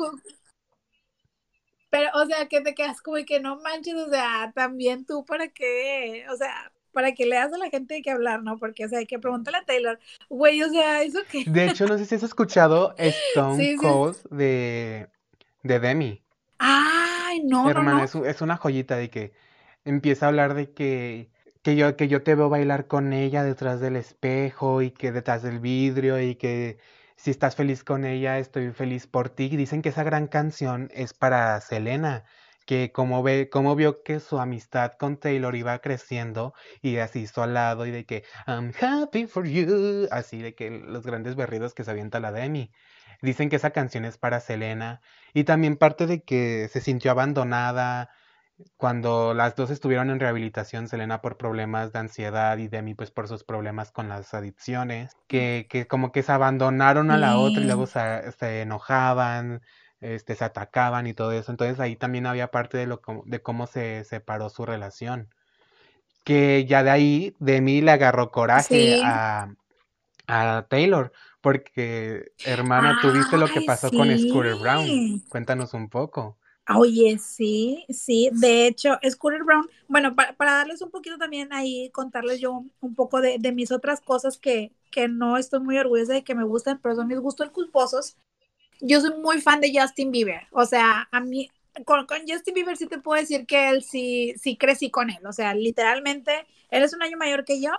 pero, 1.91 2.11
o 2.15 2.27
sea, 2.27 2.47
que 2.47 2.61
te 2.61 2.75
quedas 2.75 3.01
como 3.01 3.17
que 3.25 3.41
no 3.41 3.61
manches, 3.61 3.95
o 3.95 4.09
sea, 4.09 4.53
también 4.55 5.05
tú 5.05 5.25
para 5.25 5.49
qué, 5.49 6.27
o 6.31 6.37
sea, 6.37 6.71
para 6.93 7.13
que 7.13 7.27
le 7.27 7.37
das 7.37 7.53
a 7.53 7.59
la 7.59 7.71
gente 7.71 7.95
de 7.95 8.03
qué 8.03 8.11
hablar, 8.11 8.43
¿no? 8.43 8.59
Porque, 8.59 8.85
o 8.85 8.89
sea, 8.89 8.99
hay 8.99 9.07
que 9.07 9.19
preguntarle 9.19 9.59
a 9.61 9.65
Taylor, 9.65 9.99
güey, 10.29 10.63
o 10.63 10.69
sea, 10.69 11.03
¿eso 11.03 11.21
qué? 11.31 11.45
De 11.47 11.67
hecho, 11.67 11.87
no 11.87 11.97
sé 11.97 12.05
si 12.05 12.15
has 12.17 12.23
escuchado 12.23 12.95
Stone 12.99 13.57
sí, 13.57 13.77
Cold 13.77 14.17
sí. 14.17 14.29
De, 14.31 15.09
de 15.63 15.81
Demi. 15.81 16.23
Ay, 16.59 17.41
no, 17.45 17.71
Hermana, 17.71 17.93
no, 17.93 17.99
no. 17.99 18.05
Es, 18.05 18.15
es, 18.15 18.43
una 18.43 18.57
joyita 18.57 18.97
de 18.97 19.11
que 19.11 19.33
empieza 19.85 20.27
a 20.27 20.29
hablar 20.29 20.55
de 20.55 20.73
que, 20.73 21.31
que, 21.63 21.77
yo, 21.77 21.97
que 21.97 22.09
yo 22.09 22.23
te 22.23 22.35
veo 22.35 22.49
bailar 22.49 22.87
con 22.87 23.13
ella 23.13 23.45
detrás 23.45 23.81
del 23.81 23.97
espejo 23.97 24.83
y 24.83 24.91
que 24.91 25.13
detrás 25.13 25.43
del 25.43 25.61
vidrio 25.61 26.21
y 26.21 26.35
que 26.35 26.79
si 27.19 27.33
estás 27.33 27.57
feliz 27.57 27.83
con 27.83 28.05
ella, 28.05 28.39
estoy 28.39 28.71
feliz 28.73 29.09
por 29.09 29.29
ti. 29.29 29.49
Dicen 29.49 29.83
que 29.83 29.89
esa 29.91 30.05
gran 30.05 30.29
canción 30.29 30.89
es 30.95 31.15
para 31.15 31.61
Selena, 31.61 32.25
que 32.65 32.93
como, 32.93 33.25
ve, 33.25 33.51
como 33.51 33.75
vio 33.75 34.05
que 34.05 34.21
su 34.21 34.39
amistad 34.39 34.93
con 34.93 35.17
Taylor 35.19 35.57
iba 35.57 35.77
creciendo 35.81 36.55
y 36.81 36.99
así 36.99 37.21
hizo 37.23 37.43
al 37.43 37.55
lado 37.55 37.87
y 37.87 37.91
de 37.91 38.07
que 38.07 38.25
I'm 38.47 38.73
happy 38.81 39.27
for 39.27 39.47
you, 39.47 40.07
así 40.13 40.41
de 40.41 40.55
que 40.55 40.71
los 40.71 41.05
grandes 41.05 41.35
berridos 41.35 41.75
que 41.75 41.83
se 41.83 41.91
avienta 41.91 42.21
la 42.21 42.31
Demi. 42.31 42.71
Dicen 43.21 43.49
que 43.49 43.57
esa 43.57 43.71
canción 43.71 44.05
es 44.05 44.17
para 44.17 44.39
Selena 44.39 45.01
y 45.35 45.43
también 45.43 45.77
parte 45.77 46.07
de 46.07 46.23
que 46.23 46.69
se 46.73 46.81
sintió 46.81 47.11
abandonada 47.11 48.11
cuando 48.77 49.35
las 49.35 49.55
dos 49.55 49.71
estuvieron 49.71 50.11
en 50.11 50.21
rehabilitación, 50.21 50.89
Selena 50.89 51.21
por 51.21 51.37
problemas 51.37 51.93
de 51.93 52.01
ansiedad 52.01 52.59
y 52.59 52.69
Demi 52.69 52.95
pues 52.95 53.11
por 53.11 53.29
sus 53.29 53.45
problemas 53.45 53.93
con 53.93 54.09
las 54.09 54.35
adicciones, 54.35 55.13
que, 55.29 55.67
que 55.71 55.87
como 55.87 56.11
que 56.11 56.23
se 56.23 56.33
abandonaron 56.33 57.11
a 57.11 57.19
la 57.19 57.33
sí. 57.33 57.39
otra 57.39 57.63
y 57.63 57.67
luego 57.67 57.87
se, 57.87 58.33
se, 58.33 58.63
enojaban, 58.63 59.63
este, 60.01 60.35
se 60.35 60.45
atacaban 60.45 61.07
y 61.07 61.15
todo 61.15 61.33
eso. 61.33 61.53
Entonces 61.53 61.79
ahí 61.79 61.97
también 61.97 62.27
había 62.27 62.51
parte 62.51 62.79
de, 62.79 62.87
lo, 62.87 63.01
de 63.27 63.43
cómo 63.43 63.67
se 63.67 64.05
separó 64.05 64.49
su 64.49 64.67
relación. 64.67 65.29
Que 66.25 66.67
ya 66.67 66.83
de 66.83 66.91
ahí 66.91 67.35
Demi 67.39 67.81
le 67.81 67.93
agarró 67.93 68.31
coraje 68.33 68.97
sí. 68.97 69.03
a, 69.05 69.55
a 70.27 70.67
Taylor, 70.69 71.13
porque 71.41 72.33
hermana, 72.45 72.99
tú 73.01 73.13
viste 73.13 73.39
lo 73.39 73.47
que 73.47 73.63
pasó 73.63 73.89
sí. 73.89 73.97
con 73.97 74.19
Scooter 74.19 74.57
Brown. 74.57 75.21
Cuéntanos 75.29 75.75
un 75.75 75.89
poco. 75.89 76.38
Oye, 76.77 77.19
sí, 77.19 77.87
sí, 77.89 78.29
de 78.33 78.67
hecho, 78.67 78.99
Scooter 79.09 79.43
Brown, 79.43 79.67
bueno, 79.89 80.15
para, 80.15 80.35
para, 80.37 80.53
darles 80.53 80.83
un 80.83 80.91
poquito 80.91 81.17
también 81.17 81.51
ahí, 81.53 81.91
contarles 81.93 82.41
yo 82.41 82.63
un 82.81 82.95
poco 82.95 83.23
de, 83.23 83.39
de, 83.39 83.53
mis 83.53 83.73
otras 83.73 84.03
cosas 84.03 84.37
que, 84.39 84.73
que 84.91 85.09
no 85.09 85.39
estoy 85.39 85.61
muy 85.61 85.79
orgullosa 85.79 86.13
de 86.13 86.25
que 86.25 86.35
me 86.35 86.45
gustan, 86.45 86.79
pero 86.83 86.95
son 86.95 87.09
mis 87.09 87.21
gustos 87.21 87.51
culposos. 87.51 88.19
Yo 88.81 89.01
soy 89.01 89.17
muy 89.19 89.41
fan 89.41 89.61
de 89.63 89.73
Justin 89.75 90.11
Bieber, 90.11 90.43
o 90.53 90.67
sea, 90.67 91.09
a 91.11 91.21
mí, 91.21 91.51
con, 91.87 92.07
con 92.07 92.19
Justin 92.29 92.55
Bieber 92.55 92.77
sí 92.77 92.87
te 92.87 92.99
puedo 92.99 93.21
decir 93.21 93.47
que 93.47 93.71
él 93.71 93.83
sí, 93.83 94.35
sí 94.39 94.57
crecí 94.59 94.91
con 94.91 95.09
él, 95.11 95.25
o 95.27 95.33
sea, 95.33 95.55
literalmente, 95.55 96.47
él 96.71 96.83
es 96.83 96.93
un 96.93 97.03
año 97.03 97.17
mayor 97.17 97.47
que 97.47 97.63
yo, 97.63 97.71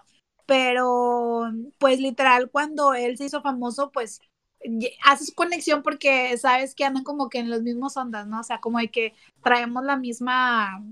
pero 0.48 1.52
pues 1.78 2.00
literal 2.00 2.50
cuando 2.50 2.96
él 2.96 3.18
se 3.18 3.26
hizo 3.26 3.44
famoso, 3.44 3.92
pues 3.92 4.20
haces 5.04 5.32
conexión 5.34 5.84
porque 5.84 6.38
sabes 6.38 6.76
que 6.76 6.86
andan 6.86 7.04
como 7.04 7.30
que 7.30 7.40
en 7.40 7.50
los 7.50 7.62
mismos 7.62 7.98
ondas, 7.98 8.28
¿no? 8.28 8.40
O 8.42 8.44
sea, 8.44 8.60
como 8.60 8.80
de 8.80 8.90
que 8.90 9.14
traemos 9.44 9.84
la 9.84 9.98
misma, 9.98 10.84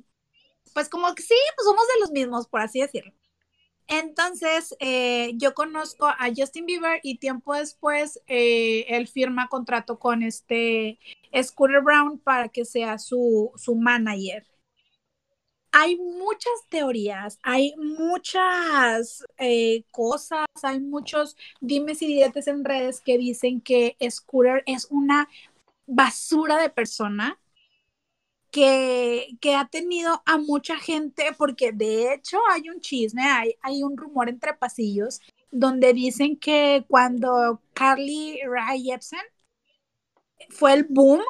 pues 0.74 0.90
como 0.90 1.14
que 1.16 1.24
sí, 1.24 1.36
pues 1.56 1.66
somos 1.66 1.84
de 1.96 2.00
los 2.02 2.12
mismos, 2.12 2.48
por 2.48 2.62
así 2.62 2.82
decirlo. 2.82 3.14
Entonces, 3.88 4.76
eh, 4.80 5.34
yo 5.38 5.54
conozco 5.54 6.08
a 6.08 6.30
Justin 6.36 6.66
Bieber 6.66 7.00
y 7.04 7.20
tiempo 7.20 7.54
después 7.54 8.22
eh, 8.28 8.86
él 8.90 9.08
firma 9.08 9.48
contrato 9.48 9.98
con 10.00 10.24
este 10.24 11.00
Scooter 11.42 11.82
Brown 11.82 12.20
para 12.20 12.50
que 12.50 12.66
sea 12.66 13.00
su, 13.00 13.52
su 13.56 13.76
manager 13.76 14.46
hay 15.80 15.96
muchas 15.96 16.68
teorías, 16.70 17.38
hay 17.44 17.76
muchas 17.78 19.24
eh, 19.38 19.84
cosas, 19.92 20.48
hay 20.64 20.80
muchos 20.80 21.38
dimes 21.62 22.02
y 22.02 22.08
diretes 22.08 22.48
en 22.48 22.66
redes 22.66 23.00
que 23.00 23.20
dicen 23.20 23.62
que 23.62 23.96
Scooter 24.10 24.64
es 24.66 24.88
una 24.90 25.30
basura 25.86 26.58
de 26.58 26.72
persona 26.72 27.40
que, 28.50 29.38
que, 29.40 29.54
ha 29.54 29.68
tenido 29.68 30.24
a 30.26 30.40
mucha 30.40 30.78
gente, 30.78 31.26
porque 31.38 31.72
de 31.72 32.12
hecho 32.12 32.40
hay 32.50 32.70
un 32.70 32.80
chisme, 32.80 33.22
hay, 33.22 33.54
hay 33.62 33.84
un 33.84 33.98
rumor 33.98 34.30
entre 34.30 34.56
pasillos 34.56 35.22
donde 35.52 35.94
dicen 35.94 36.38
que 36.38 36.86
cuando 36.88 37.62
Carly 37.74 38.40
Rae 38.48 38.82
Jepsen 38.82 39.22
fue 40.50 40.74
el 40.74 40.86
boom 40.90 41.22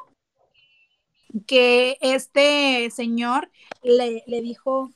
que 1.46 1.98
este 2.02 2.90
señor 2.92 3.50
le, 3.84 4.24
le, 4.28 4.42
dijo 4.42 4.92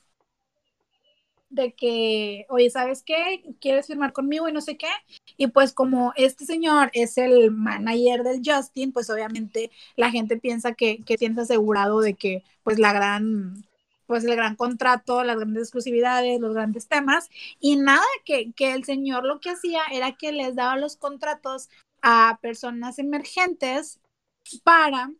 de 1.49 1.73
que, 1.73 2.45
oye, 2.49 2.69
¿sabes 2.69 3.03
qué? 3.03 3.43
¿Quieres 3.59 3.87
firmar 3.87 4.13
conmigo 4.13 4.47
y 4.47 4.53
no 4.53 4.61
sé 4.61 4.77
qué? 4.77 4.87
Y 5.37 5.47
pues 5.47 5.73
como 5.73 6.13
este 6.15 6.45
señor 6.45 6.89
es 6.93 7.17
el 7.17 7.51
manager 7.51 8.23
del 8.23 8.41
Justin, 8.43 8.91
pues 8.93 9.09
obviamente 9.09 9.71
la 9.95 10.11
gente 10.11 10.37
piensa 10.37 10.73
que, 10.73 11.03
que 11.03 11.17
tienes 11.17 11.39
asegurado 11.39 11.99
de 11.99 12.13
que 12.13 12.43
pues 12.63 12.79
la 12.79 12.93
gran, 12.93 13.65
pues 14.07 14.23
el 14.23 14.35
gran 14.35 14.55
contrato, 14.55 15.23
las 15.23 15.37
grandes 15.37 15.63
exclusividades, 15.63 16.39
los 16.39 16.53
grandes 16.53 16.87
temas, 16.87 17.29
y 17.59 17.75
nada, 17.75 18.05
que, 18.25 18.53
que 18.53 18.73
el 18.73 18.85
señor 18.85 19.25
lo 19.25 19.39
que 19.39 19.51
hacía 19.51 19.81
era 19.91 20.13
que 20.13 20.31
les 20.31 20.55
daba 20.55 20.77
los 20.77 20.95
contratos 20.95 21.69
a 22.01 22.39
personas 22.41 22.97
emergentes 22.97 23.99
para 24.63 25.11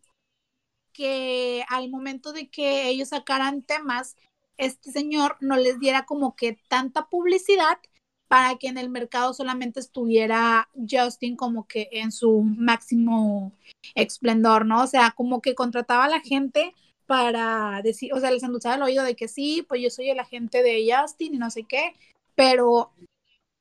que 0.92 1.64
al 1.70 1.90
momento 1.90 2.34
de 2.34 2.50
que 2.50 2.88
ellos 2.88 3.10
sacaran 3.10 3.62
temas, 3.64 4.16
este 4.58 4.92
señor 4.92 5.38
no 5.42 5.58
les 5.58 5.80
diera 5.80 6.06
como 6.06 6.36
que 6.36 6.60
tanta 6.68 7.08
publicidad 7.08 7.80
para 8.28 8.56
que 8.56 8.68
en 8.68 8.78
el 8.78 8.90
mercado 8.90 9.34
solamente 9.34 9.82
estuviera 9.82 10.70
Justin 10.90 11.36
como 11.36 11.68
que 11.68 11.90
en 11.92 12.14
su 12.14 12.44
máximo 12.44 13.52
esplendor, 13.94 14.66
¿no? 14.66 14.84
O 14.84 14.88
sea, 14.88 15.12
como 15.12 15.42
que 15.42 15.56
contrataba 15.56 16.06
a 16.06 16.10
la 16.10 16.22
gente 16.22 16.74
para 17.08 17.82
decir, 17.84 18.14
o 18.14 18.20
sea, 18.22 18.32
les 18.32 18.44
endulzaba 18.44 18.76
el 18.76 18.84
oído 18.84 19.04
de 19.04 19.18
que 19.18 19.28
sí, 19.28 19.66
pues 19.68 19.82
yo 19.82 19.90
soy 19.90 20.10
el 20.12 20.20
agente 20.20 20.64
de 20.64 20.90
Justin 20.90 21.36
y 21.36 21.38
no 21.40 21.50
sé 21.50 21.64
qué, 21.64 21.94
pero 22.36 22.94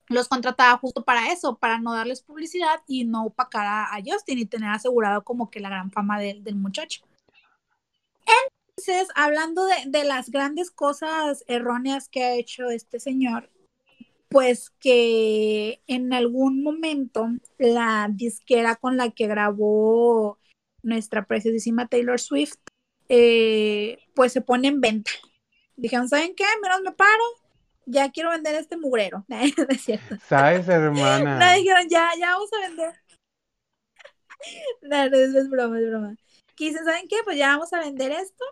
los 0.07 0.29
contrataba 0.29 0.79
justo 0.79 1.05
para 1.05 1.33
eso, 1.33 1.57
para 1.57 1.81
no 1.81 1.93
darles 1.93 2.23
publicidad 2.23 2.81
y 2.87 3.05
no 3.05 3.25
opacar 3.25 3.67
a, 3.67 3.95
a 3.95 4.01
Justin 4.05 4.39
y 4.39 4.47
tener 4.47 4.71
asegurado 4.71 5.25
como 5.25 5.51
que 5.51 5.59
la 5.59 5.69
gran 5.69 5.91
fama 5.91 6.21
de, 6.21 6.41
del 6.43 6.55
muchacho. 6.55 7.03
Entonces, 8.81 9.09
hablando 9.15 9.67
de, 9.67 9.75
de, 9.87 10.05
las 10.05 10.31
grandes 10.31 10.71
cosas 10.71 11.45
erróneas 11.47 12.09
que 12.09 12.25
ha 12.25 12.35
hecho 12.35 12.71
este 12.71 12.99
señor, 12.99 13.51
pues 14.29 14.71
que 14.81 15.83
en 15.87 16.15
algún 16.15 16.63
momento 16.63 17.29
la 17.59 18.09
disquera 18.11 18.77
con 18.77 18.97
la 18.97 19.11
que 19.11 19.27
grabó 19.27 20.39
nuestra 20.83 21.27
preciosísima 21.27 21.89
Taylor 21.89 22.19
Swift, 22.19 22.57
eh, 23.11 23.99
pues 24.15 24.33
se 24.33 24.41
pone 24.41 24.69
en 24.69 24.81
venta. 24.81 25.11
Dijeron, 25.77 26.09
¿saben 26.09 26.35
qué? 26.35 26.45
Menos 26.63 26.81
me 26.81 26.93
paro, 26.93 27.25
ya 27.85 28.11
quiero 28.11 28.31
vender 28.31 28.55
este 28.55 28.79
mugrero. 28.79 29.27
es 29.69 29.83
cierto. 29.83 30.17
¿Sabes, 30.27 30.69
hermana? 30.69 31.39
No, 31.39 31.59
dijeron, 31.59 31.87
ya, 31.91 32.09
ya 32.19 32.33
vamos 32.33 32.51
a 32.55 32.67
vender. 32.67 32.95
no, 34.83 35.11
no, 35.11 35.17
es, 35.17 35.35
es 35.35 35.51
broma, 35.51 35.79
es 35.79 35.87
broma. 35.87 36.17
Que 36.57 36.67
dicen, 36.67 36.85
¿saben 36.87 37.09
qué? 37.09 37.17
Pues 37.25 37.37
ya 37.37 37.49
vamos 37.49 37.71
a 37.75 37.81
vender 37.81 38.13
esto. 38.13 38.45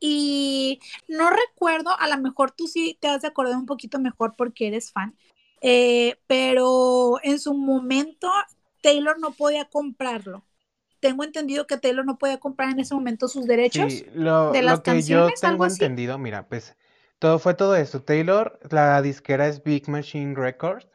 Y 0.00 0.80
no 1.06 1.30
recuerdo, 1.30 1.90
a 1.98 2.08
lo 2.08 2.18
mejor 2.18 2.50
tú 2.50 2.66
sí 2.66 2.98
te 3.00 3.08
has 3.08 3.22
de 3.22 3.28
acordar 3.28 3.56
un 3.56 3.66
poquito 3.66 3.98
mejor 3.98 4.34
porque 4.36 4.68
eres 4.68 4.92
fan, 4.92 5.16
eh, 5.60 6.16
pero 6.26 7.18
en 7.22 7.38
su 7.38 7.54
momento 7.54 8.30
Taylor 8.80 9.18
no 9.18 9.32
podía 9.32 9.66
comprarlo. 9.66 10.44
Tengo 11.00 11.22
entendido 11.22 11.66
que 11.66 11.78
Taylor 11.78 12.04
no 12.04 12.18
podía 12.18 12.38
comprar 12.38 12.70
en 12.70 12.80
ese 12.80 12.94
momento 12.94 13.28
sus 13.28 13.46
derechos 13.46 13.92
Sí, 13.92 14.06
lo, 14.14 14.50
de 14.50 14.62
las 14.62 14.78
lo 14.78 14.82
que 14.82 14.90
canciones, 14.92 15.40
yo 15.40 15.48
algo 15.48 15.64
tengo 15.64 15.66
entendido, 15.66 16.18
mira, 16.18 16.48
pues 16.48 16.76
todo 17.18 17.38
fue 17.38 17.54
todo 17.54 17.76
eso. 17.76 18.02
Taylor, 18.02 18.58
la 18.70 19.00
disquera 19.02 19.46
es 19.48 19.62
Big 19.62 19.88
Machine 19.88 20.34
Records. 20.34 20.88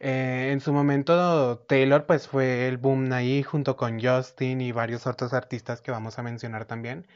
Eh, 0.00 0.50
en 0.52 0.60
su 0.60 0.72
momento 0.72 1.58
Taylor 1.68 2.06
pues 2.06 2.26
fue 2.26 2.66
el 2.68 2.78
boom 2.78 3.12
ahí 3.12 3.42
junto 3.42 3.76
con 3.76 4.00
Justin 4.00 4.62
y 4.62 4.72
varios 4.72 5.06
otros 5.06 5.34
artistas 5.34 5.82
que 5.82 5.90
vamos 5.90 6.18
a 6.18 6.22
mencionar 6.22 6.64
también. 6.64 7.06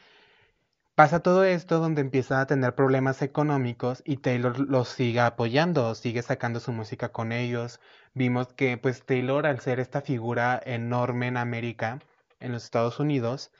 Pasa 0.95 1.19
todo 1.21 1.43
esto 1.43 1.79
donde 1.79 2.01
empieza 2.01 2.39
a 2.41 2.47
tener 2.47 2.73
problemas 2.75 3.21
económicos 3.21 4.01
y 4.05 4.17
Taylor 4.17 4.59
los 4.59 4.87
sigue 4.89 5.19
apoyando, 5.19 5.93
sigue 5.95 6.21
sacando 6.21 6.59
su 6.61 6.71
música 6.71 7.09
con 7.11 7.31
ellos. 7.33 7.81
Vimos 8.13 8.53
que 8.53 8.77
pues 8.77 9.05
Taylor 9.05 9.45
al 9.45 9.59
ser 9.59 9.79
esta 9.81 10.01
figura 10.01 10.61
enorme 10.65 11.27
en 11.27 11.37
América, 11.37 11.99
en 12.39 12.53
los 12.53 12.63
Estados 12.63 12.99
Unidos, 12.99 13.51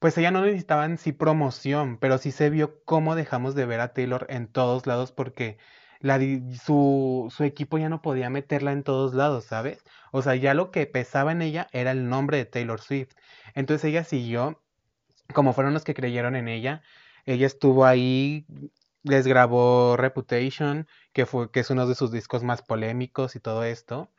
pues 0.00 0.18
ella 0.18 0.30
no 0.30 0.42
necesitaba 0.42 0.84
en 0.86 0.98
sí 0.98 1.12
promoción, 1.12 1.96
pero 1.98 2.18
sí 2.18 2.30
se 2.32 2.50
vio 2.50 2.82
cómo 2.84 3.14
dejamos 3.14 3.54
de 3.54 3.66
ver 3.66 3.80
a 3.80 3.92
Taylor 3.94 4.26
en 4.28 4.46
todos 4.48 4.86
lados 4.86 5.12
porque 5.12 5.58
la, 6.00 6.18
su, 6.62 7.32
su 7.34 7.44
equipo 7.44 7.78
ya 7.78 7.88
no 7.88 8.02
podía 8.02 8.28
meterla 8.30 8.72
en 8.72 8.82
todos 8.82 9.14
lados, 9.14 9.44
¿sabes? 9.46 9.82
O 10.10 10.22
sea, 10.22 10.34
ya 10.36 10.54
lo 10.54 10.70
que 10.70 10.86
pesaba 10.86 11.32
en 11.32 11.42
ella 11.42 11.68
era 11.72 11.90
el 11.92 12.08
nombre 12.08 12.36
de 12.38 12.44
Taylor 12.46 12.80
Swift. 12.80 13.14
Entonces 13.54 13.84
ella 13.86 14.04
siguió 14.04 14.61
como 15.32 15.52
fueron 15.52 15.74
los 15.74 15.84
que 15.84 15.94
creyeron 15.94 16.36
en 16.36 16.48
ella. 16.48 16.82
Ella 17.26 17.46
estuvo 17.46 17.84
ahí, 17.84 18.46
les 19.02 19.26
grabó 19.26 19.96
Reputation, 19.96 20.88
que, 21.12 21.26
fue, 21.26 21.50
que 21.50 21.60
es 21.60 21.70
uno 21.70 21.86
de 21.86 21.94
sus 21.94 22.12
discos 22.12 22.42
más 22.42 22.62
polémicos 22.62 23.36
y 23.36 23.40
todo 23.40 23.64
esto. 23.64 24.10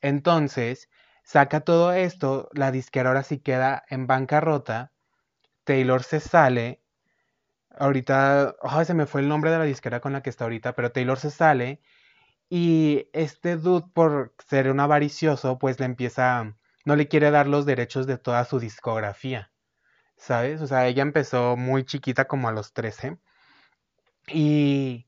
Entonces, 0.00 0.90
saca 1.24 1.60
todo 1.60 1.92
esto, 1.92 2.50
la 2.54 2.70
disquera 2.72 3.10
ahora 3.10 3.22
sí 3.22 3.38
queda 3.38 3.84
en 3.88 4.06
bancarrota, 4.06 4.92
Taylor 5.64 6.02
se 6.02 6.20
sale, 6.20 6.82
ahorita, 7.78 8.56
oh, 8.60 8.84
se 8.84 8.94
me 8.94 9.06
fue 9.06 9.22
el 9.22 9.28
nombre 9.28 9.50
de 9.50 9.58
la 9.58 9.64
disquera 9.64 10.00
con 10.00 10.12
la 10.12 10.22
que 10.22 10.30
está 10.30 10.44
ahorita, 10.44 10.74
pero 10.74 10.92
Taylor 10.92 11.18
se 11.18 11.30
sale 11.30 11.80
y 12.50 13.08
este 13.12 13.56
dude 13.56 13.86
por 13.94 14.34
ser 14.46 14.70
un 14.70 14.80
avaricioso, 14.80 15.58
pues 15.58 15.80
le 15.80 15.86
empieza, 15.86 16.54
no 16.84 16.96
le 16.96 17.08
quiere 17.08 17.30
dar 17.30 17.48
los 17.48 17.66
derechos 17.66 18.06
de 18.06 18.18
toda 18.18 18.44
su 18.44 18.60
discografía. 18.60 19.50
¿Sabes? 20.16 20.60
O 20.62 20.66
sea, 20.66 20.86
ella 20.86 21.02
empezó 21.02 21.56
muy 21.56 21.84
chiquita 21.84 22.26
como 22.26 22.48
a 22.48 22.52
los 22.52 22.72
13 22.72 23.18
y, 24.28 25.06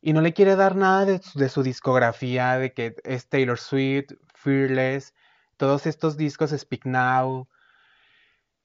y 0.00 0.12
no 0.12 0.20
le 0.20 0.32
quiere 0.32 0.56
dar 0.56 0.76
nada 0.76 1.04
de, 1.04 1.20
de, 1.34 1.48
su 1.48 1.62
discografía, 1.62 2.58
de 2.58 2.72
que 2.72 2.96
es 3.04 3.28
Taylor 3.28 3.58
Swift, 3.58 4.12
Fearless, 4.34 5.14
todos 5.56 5.86
estos 5.86 6.16
discos, 6.16 6.50
Speak 6.50 6.86
Now, 6.86 7.48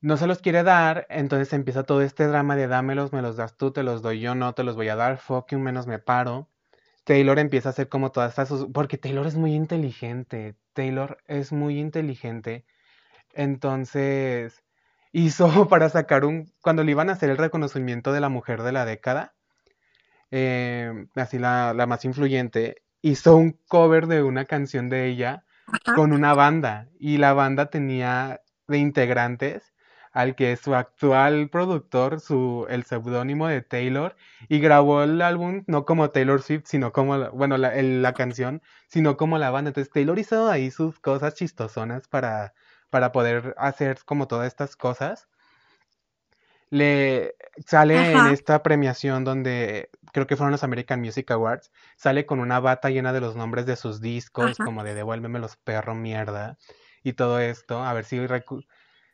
no 0.02 0.18
se 0.18 0.28
los 0.28 0.40
quiere 0.40 0.64
dar, 0.64 1.06
entonces 1.10 1.54
empieza 1.54 1.84
todo 1.84 2.02
este 2.02 2.26
drama 2.28 2.56
de 2.56 2.68
dámelos, 2.68 3.14
me 3.14 3.22
los 3.22 3.38
das 3.38 3.56
tú, 3.56 3.72
te 3.72 3.84
los 3.84 4.02
doy 4.02 4.20
yo, 4.20 4.34
no 4.36 4.54
te 4.54 4.64
los 4.64 4.76
voy 4.76 4.90
a 4.90 4.96
dar, 4.96 5.18
fuck 5.20 5.52
you, 5.52 5.60
menos 5.60 5.88
me 5.88 6.00
paro. 6.00 6.50
Taylor 7.04 7.40
empieza 7.40 7.70
a 7.70 7.72
hacer 7.72 7.90
como 7.90 8.12
todas 8.12 8.38
estas... 8.38 8.66
Porque 8.74 8.98
Taylor 8.98 9.28
es 9.28 9.36
muy 9.36 9.54
inteligente, 9.56 10.56
Taylor 10.74 11.20
es 11.28 11.52
muy 11.52 11.80
inteligente. 11.80 12.66
Entonces, 13.34 14.64
hizo 15.12 15.48
para 15.70 15.90
sacar 15.90 16.26
un, 16.26 16.52
cuando 16.62 16.84
le 16.84 16.92
iban 16.92 17.10
a 17.10 17.14
hacer 17.14 17.30
el 17.30 17.38
reconocimiento 17.38 18.14
de 18.14 18.22
la 18.22 18.30
mujer 18.30 18.64
de 18.64 18.72
la 18.72 18.86
década, 18.86 19.34
eh, 20.32 21.06
así 21.16 21.40
la, 21.40 21.74
la, 21.74 21.86
más 21.88 22.06
influyente, 22.06 22.84
hizo 23.02 23.36
un 23.36 23.60
cover 23.68 24.08
de 24.08 24.24
una 24.24 24.46
canción 24.46 24.90
de 24.90 25.08
ella 25.08 25.44
Ajá. 25.68 25.96
con 25.96 26.14
una 26.14 26.34
banda 26.34 26.88
y 27.00 27.18
la 27.18 27.34
banda 27.34 27.70
tenía 27.70 28.42
de 28.68 28.78
integrantes 28.78 29.74
al 30.14 30.36
que 30.36 30.52
es 30.52 30.60
su 30.60 30.76
actual 30.76 31.50
productor, 31.50 32.20
su, 32.20 32.66
el 32.70 32.84
seudónimo 32.84 33.48
de 33.48 33.62
Taylor, 33.62 34.16
y 34.50 34.60
grabó 34.60 35.04
el 35.04 35.22
álbum 35.22 35.64
no 35.68 35.86
como 35.86 36.10
Taylor 36.10 36.42
Swift, 36.42 36.66
sino 36.66 36.92
como, 36.92 37.32
bueno, 37.32 37.58
la, 37.58 37.74
el, 37.76 38.02
la 38.02 38.14
canción, 38.14 38.62
sino 38.88 39.16
como 39.16 39.38
la 39.38 39.52
banda. 39.52 39.70
Entonces 39.70 39.92
Taylor 39.92 40.20
hizo 40.20 40.50
ahí 40.50 40.70
sus 40.70 41.00
cosas 41.00 41.36
chistosonas 41.36 42.08
para, 42.10 42.54
para 42.92 43.12
poder 43.12 43.56
hacer 43.58 43.98
como 44.06 44.28
todas 44.28 44.48
estas 44.48 44.76
cosas. 44.76 45.28
Le 46.70 47.36
sale 47.66 48.00
Ajá. 48.00 48.28
en 48.30 48.34
esta 48.34 48.62
premiación 48.64 49.24
donde 49.24 49.90
creo 50.14 50.28
que 50.28 50.38
fueron 50.38 50.52
los 50.52 50.64
American 50.64 51.02
Music 51.02 51.30
Awards, 51.32 51.72
sale 51.98 52.26
con 52.26 52.40
una 52.40 52.60
bata 52.60 52.90
llena 52.90 53.12
de 53.12 53.22
los 53.22 53.36
nombres 53.36 53.66
de 53.66 53.76
sus 53.76 54.00
discos, 54.00 54.54
Ajá. 54.54 54.66
como 54.66 54.84
de 54.84 54.94
devuélveme 54.94 55.40
los 55.40 55.58
perros 55.58 55.96
mierda 55.96 56.58
y 57.04 57.14
todo 57.14 57.40
esto, 57.40 57.84
a 57.84 57.94
ver 57.94 58.06
si 58.06 58.26
recu 58.26 58.62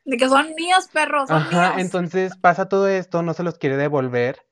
de 0.06 0.18
que 0.18 0.30
son 0.30 0.56
míos 0.56 0.88
perros, 0.94 1.28
son 1.28 1.44
Ajá, 1.44 1.74
míos. 1.74 1.82
entonces 1.82 2.36
pasa 2.38 2.70
todo 2.70 2.88
esto, 2.88 3.24
no 3.24 3.34
se 3.34 3.44
los 3.44 3.58
quiere 3.58 3.76
devolver, 3.76 4.48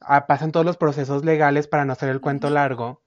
ah, 0.00 0.26
pasan 0.26 0.52
todos 0.52 0.66
los 0.66 0.76
procesos 0.76 1.24
legales 1.24 1.66
para 1.66 1.84
no 1.86 1.94
hacer 1.94 2.10
el 2.10 2.20
cuento 2.20 2.50
largo, 2.50 3.02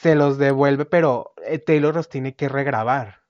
se 0.00 0.14
los 0.14 0.36
devuelve, 0.36 0.84
pero 0.84 1.32
eh, 1.46 1.58
Taylor 1.58 1.94
los 1.94 2.08
tiene 2.10 2.36
que 2.36 2.48
regrabar. 2.48 3.23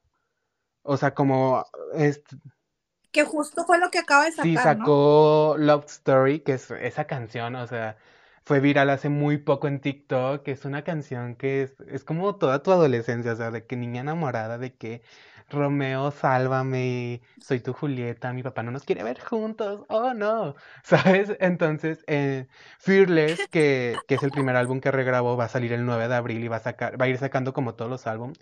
O 0.85 0.97
sea, 0.97 1.15
como... 1.15 1.65
Es... 1.95 2.23
Que 3.11 3.25
justo 3.25 3.65
fue 3.65 3.79
lo 3.79 3.91
que 3.91 3.99
acaba 3.99 4.25
de 4.25 4.33
sacar, 4.33 4.45
Sí, 4.45 4.57
sacó 4.57 5.57
¿no? 5.59 5.65
Love 5.65 5.87
Story, 5.87 6.41
que 6.41 6.53
es 6.55 6.71
esa 6.71 7.07
canción, 7.07 7.55
o 7.57 7.67
sea, 7.67 7.97
fue 8.45 8.61
viral 8.61 8.91
hace 8.91 9.09
muy 9.09 9.39
poco 9.39 9.69
en 9.69 9.81
TikTok, 9.81 10.47
es 10.49 10.65
una 10.65 10.83
canción 10.85 11.35
que 11.37 11.63
es, 11.63 11.75
es 11.89 12.05
como 12.05 12.37
toda 12.37 12.63
tu 12.63 12.73
adolescencia, 12.73 13.33
o 13.33 13.37
sea, 13.37 13.51
de 13.51 13.67
que 13.67 13.77
niña 13.77 14.03
enamorada, 14.03 14.59
de 14.59 14.75
que 14.75 15.03
Romeo, 15.51 16.11
sálvame, 16.11 17.23
soy 17.41 17.61
tu 17.61 17.73
Julieta, 17.73 18.33
mi 18.33 18.43
papá 18.43 18.63
no 18.63 18.71
nos 18.71 18.85
quiere 18.85 19.03
ver 19.03 19.21
juntos, 19.21 19.85
oh 19.89 20.15
no, 20.15 20.55
¿sabes? 20.83 21.37
Entonces, 21.41 22.05
eh, 22.07 22.47
Fearless, 22.79 23.49
que, 23.49 23.97
que 24.07 24.15
es 24.17 24.23
el 24.23 24.31
primer 24.31 24.57
álbum 24.57 24.81
que 24.81 24.91
regrabó, 24.91 25.37
va 25.37 25.45
a 25.45 25.49
salir 25.49 25.73
el 25.73 25.85
9 25.87 26.09
de 26.09 26.15
abril 26.15 26.45
y 26.45 26.49
va 26.49 26.57
a, 26.57 26.61
sacar, 26.61 27.01
va 27.01 27.07
a 27.07 27.09
ir 27.09 27.19
sacando 27.19 27.53
como 27.53 27.75
todos 27.75 27.91
los 27.91 28.07
álbumes. 28.07 28.39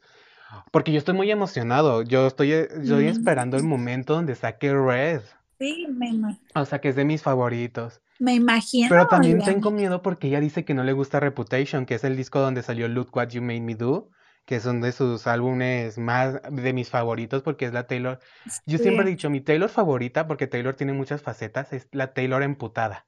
Porque 0.71 0.93
yo 0.93 0.99
estoy 0.99 1.15
muy 1.15 1.31
emocionado. 1.31 2.03
Yo 2.03 2.27
estoy, 2.27 2.53
estoy 2.53 3.05
mm. 3.05 3.09
esperando 3.09 3.57
el 3.57 3.65
momento 3.65 4.15
donde 4.15 4.35
saque 4.35 4.73
Red. 4.75 5.23
Sí, 5.59 5.87
me 5.89 6.09
imagino. 6.09 6.41
O 6.55 6.65
sea, 6.65 6.81
que 6.81 6.89
es 6.89 6.97
de 6.97 7.05
mis 7.05 7.23
favoritos. 7.23 8.01
Me 8.19 8.35
imagino. 8.35 8.89
Pero 8.89 9.07
también 9.07 9.43
tengo 9.43 9.71
miedo 9.71 10.03
porque 10.03 10.29
ella 10.29 10.41
dice 10.41 10.65
que 10.65 10.75
no 10.75 10.85
le 10.85 10.93
gusta 10.93 11.21
Reputation, 11.21 11.87
que 11.87 11.95
es 11.95 12.05
el 12.05 12.17
disco 12.17 12.41
donde 12.41 12.63
salió 12.63 12.89
Look 12.89 13.11
What 13.17 13.29
You 13.29 13.43
Made 13.43 13.61
Me 13.61 13.75
Do, 13.75 14.11
que 14.45 14.61
son 14.61 14.81
de 14.81 14.93
sus 14.93 15.27
álbumes 15.27 15.99
más 15.99 16.41
de 16.51 16.73
mis 16.73 16.89
favoritos 16.91 17.43
porque 17.43 17.67
es 17.67 17.73
la 17.73 17.87
Taylor. 17.87 18.21
Sí. 18.49 18.61
Yo 18.67 18.79
siempre 18.79 19.07
he 19.07 19.11
dicho, 19.11 19.31
mi 19.31 19.41
Taylor 19.41 19.69
favorita, 19.69 20.27
porque 20.27 20.47
Taylor 20.47 20.75
tiene 20.75 20.93
muchas 20.93 21.23
facetas, 21.23 21.73
es 21.73 21.89
la 21.93 22.13
Taylor 22.13 22.43
emputada. 22.43 23.07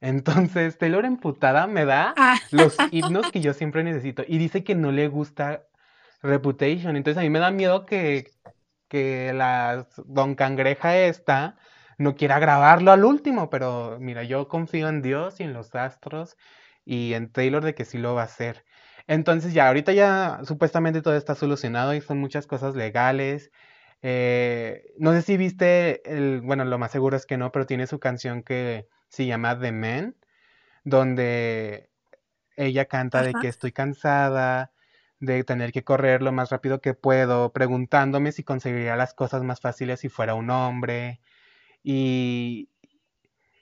Entonces, 0.00 0.78
Taylor 0.78 1.04
emputada 1.04 1.66
me 1.66 1.84
da 1.84 2.14
ah. 2.16 2.38
los 2.50 2.76
himnos 2.92 3.30
que 3.32 3.40
yo 3.40 3.54
siempre 3.54 3.82
necesito. 3.82 4.22
Y 4.26 4.38
dice 4.38 4.62
que 4.62 4.74
no 4.74 4.92
le 4.92 5.08
gusta 5.08 5.66
Reputation. 6.26 6.96
Entonces 6.96 7.18
a 7.18 7.22
mí 7.22 7.30
me 7.30 7.38
da 7.38 7.50
miedo 7.50 7.86
que, 7.86 8.30
que 8.88 9.32
la 9.32 9.88
Don 10.06 10.34
Cangreja 10.34 10.96
esta 10.98 11.56
no 11.98 12.14
quiera 12.16 12.38
grabarlo 12.38 12.92
al 12.92 13.04
último, 13.04 13.50
pero 13.50 13.98
mira, 14.00 14.22
yo 14.24 14.48
confío 14.48 14.88
en 14.88 15.02
Dios 15.02 15.40
y 15.40 15.44
en 15.44 15.52
los 15.54 15.74
astros 15.74 16.36
y 16.84 17.14
en 17.14 17.30
Taylor 17.32 17.64
de 17.64 17.74
que 17.74 17.84
sí 17.84 17.98
lo 17.98 18.14
va 18.14 18.22
a 18.22 18.26
hacer. 18.26 18.64
Entonces 19.06 19.54
ya, 19.54 19.68
ahorita 19.68 19.92
ya 19.92 20.40
supuestamente 20.44 21.02
todo 21.02 21.16
está 21.16 21.34
solucionado 21.34 21.94
y 21.94 22.00
son 22.00 22.18
muchas 22.18 22.46
cosas 22.46 22.74
legales. 22.74 23.50
Eh, 24.02 24.94
no 24.98 25.12
sé 25.12 25.22
si 25.22 25.36
viste, 25.36 26.02
el, 26.10 26.40
bueno, 26.42 26.64
lo 26.64 26.78
más 26.78 26.90
seguro 26.92 27.16
es 27.16 27.26
que 27.26 27.38
no, 27.38 27.52
pero 27.52 27.66
tiene 27.66 27.86
su 27.86 27.98
canción 27.98 28.42
que 28.42 28.88
se 29.08 29.26
llama 29.26 29.58
The 29.58 29.72
Man, 29.72 30.16
donde 30.84 31.90
ella 32.56 32.86
canta 32.86 33.20
Ajá. 33.20 33.28
de 33.28 33.34
que 33.34 33.48
estoy 33.48 33.72
cansada, 33.72 34.72
de 35.20 35.44
tener 35.44 35.72
que 35.72 35.84
correr 35.84 36.22
lo 36.22 36.32
más 36.32 36.50
rápido 36.50 36.80
que 36.80 36.94
puedo, 36.94 37.52
preguntándome 37.52 38.32
si 38.32 38.42
conseguiría 38.44 38.96
las 38.96 39.14
cosas 39.14 39.42
más 39.42 39.60
fáciles 39.60 40.00
si 40.00 40.08
fuera 40.08 40.34
un 40.34 40.50
hombre. 40.50 41.20
Y. 41.82 42.68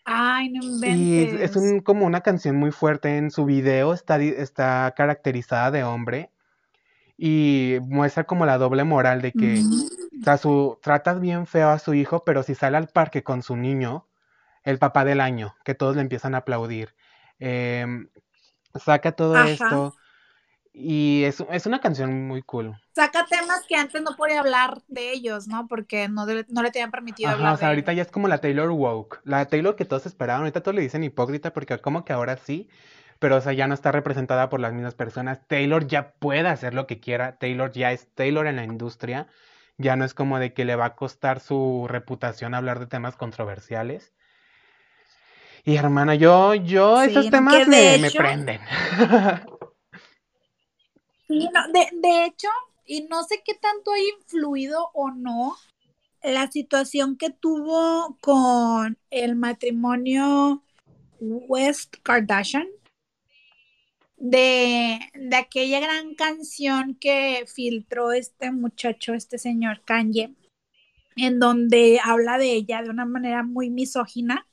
Ay, 0.07 0.51
no 0.51 0.61
y 0.87 1.39
es, 1.41 1.57
un, 1.57 1.81
como 1.81 2.05
una 2.05 2.21
canción 2.21 2.57
muy 2.57 2.73
fuerte. 2.73 3.17
En 3.17 3.31
su 3.31 3.45
video 3.47 3.95
está, 3.95 4.21
está 4.21 4.93
caracterizada 4.97 5.71
de 5.71 5.85
hombre. 5.85 6.31
Y 7.17 7.79
muestra 7.83 8.25
como 8.25 8.45
la 8.45 8.59
doble 8.59 8.85
moral 8.85 9.23
de 9.23 9.33
que 9.33 9.63
Mm. 9.63 10.21
o 10.21 10.25
sea, 10.25 10.37
su, 10.37 10.79
tratas 10.83 11.21
bien 11.21 11.47
feo 11.47 11.71
a 11.71 11.79
su 11.79 11.95
hijo, 11.95 12.25
pero 12.25 12.43
si 12.43 12.55
sale 12.55 12.77
al 12.77 12.89
parque 12.89 13.23
con 13.23 13.43
su 13.43 13.57
niño, 13.57 14.07
el 14.65 14.79
papá 14.79 15.05
del 15.05 15.21
año, 15.21 15.55
que 15.65 15.75
todos 15.75 15.97
le 15.97 16.03
empiezan 16.03 16.35
a 16.35 16.39
aplaudir. 16.39 16.95
Em, 17.39 18.09
saca 18.75 19.13
todo 19.13 19.37
Ajá. 19.37 19.49
esto. 19.51 19.95
Y 20.75 21.25
es, 21.25 21.43
es 21.51 21.65
una 21.67 21.81
canción 21.81 22.27
muy 22.29 22.43
cool. 22.43 22.77
Saca 22.97 23.27
temas 23.27 23.67
que 23.69 23.77
antes 23.77 24.01
no 24.03 24.17
podía 24.17 24.41
hablar 24.41 24.83
de 24.89 25.13
ellos, 25.13 25.49
¿no? 25.49 25.67
Porque 25.69 26.09
no, 26.09 26.25
de- 26.27 26.47
no 26.49 26.63
le 26.63 26.71
tenían 26.71 26.91
permitido 26.91 27.31
Ajá, 27.31 27.35
hablar 27.35 27.55
o 27.55 27.57
sea, 27.57 27.69
de 27.69 27.71
ahorita 27.71 27.93
ya 27.93 28.03
es 28.03 28.11
como 28.13 28.29
la 28.29 28.39
Taylor 28.41 28.71
woke, 28.71 29.21
la 29.25 29.47
Taylor 29.47 29.75
que 29.77 29.85
todos 29.85 30.07
esperaban, 30.07 30.43
ahorita 30.43 30.63
todos 30.63 30.75
le 30.77 30.83
dicen 30.83 31.03
hipócrita 31.05 31.53
porque 31.53 31.79
como 31.79 32.05
que 32.05 32.13
ahora 32.13 32.37
sí, 32.37 32.69
pero 33.19 33.37
o 33.37 33.41
sea, 33.41 33.53
ya 33.53 33.67
no 33.67 33.75
está 33.75 33.91
representada 33.93 34.49
por 34.51 34.61
las 34.61 34.73
mismas 34.73 34.95
personas. 34.95 35.41
Taylor 35.49 35.87
ya 35.89 36.13
puede 36.15 36.47
hacer 36.49 36.73
lo 36.75 36.87
que 36.87 37.01
quiera, 37.01 37.37
Taylor 37.39 37.73
ya 37.73 37.91
es 37.93 38.09
Taylor 38.15 38.47
en 38.47 38.57
la 38.57 38.65
industria, 38.65 39.27
ya 39.79 39.97
no 39.97 40.05
es 40.05 40.15
como 40.15 40.39
de 40.39 40.53
que 40.53 40.65
le 40.65 40.77
va 40.77 40.85
a 40.87 40.97
costar 40.97 41.41
su 41.41 41.87
reputación 41.89 42.55
hablar 42.55 42.79
de 42.79 42.87
temas 42.87 43.17
controversiales. 43.17 44.13
Y 45.65 45.77
hermana, 45.77 46.15
yo, 46.15 46.55
yo 46.55 47.03
Sí, 47.03 47.03
esos 47.03 47.29
temas 47.31 47.67
me, 47.67 47.99
me 47.99 48.11
prenden. 48.13 48.61
no, 51.29 51.73
de, 51.73 51.89
de 51.93 52.25
hecho, 52.25 52.49
y 52.87 53.03
no 53.03 53.25
sé 53.25 53.43
qué 53.45 53.55
tanto 53.55 53.93
ha 53.93 53.99
influido 53.99 54.91
o 54.95 55.11
no 55.11 55.57
la 56.23 56.51
situación 56.51 57.17
que 57.17 57.31
tuvo 57.31 58.17
con 58.21 58.99
el 59.11 59.37
matrimonio 59.37 60.63
West 61.21 61.97
Kardashian, 62.03 62.67
de, 64.17 64.99
de 65.15 65.37
aquella 65.37 65.81
gran 65.81 66.15
canción 66.15 66.95
que 66.95 67.45
filtró 67.47 68.13
este 68.13 68.51
muchacho, 68.53 69.13
este 69.13 69.39
señor 69.39 69.83
Kanye, 69.85 70.35
en 71.17 71.39
donde 71.39 72.01
habla 72.03 72.39
de 72.39 72.53
ella 72.53 72.83
de 72.83 72.91
una 72.91 73.05
manera 73.05 73.43
muy 73.43 73.71
misógina. 73.71 74.47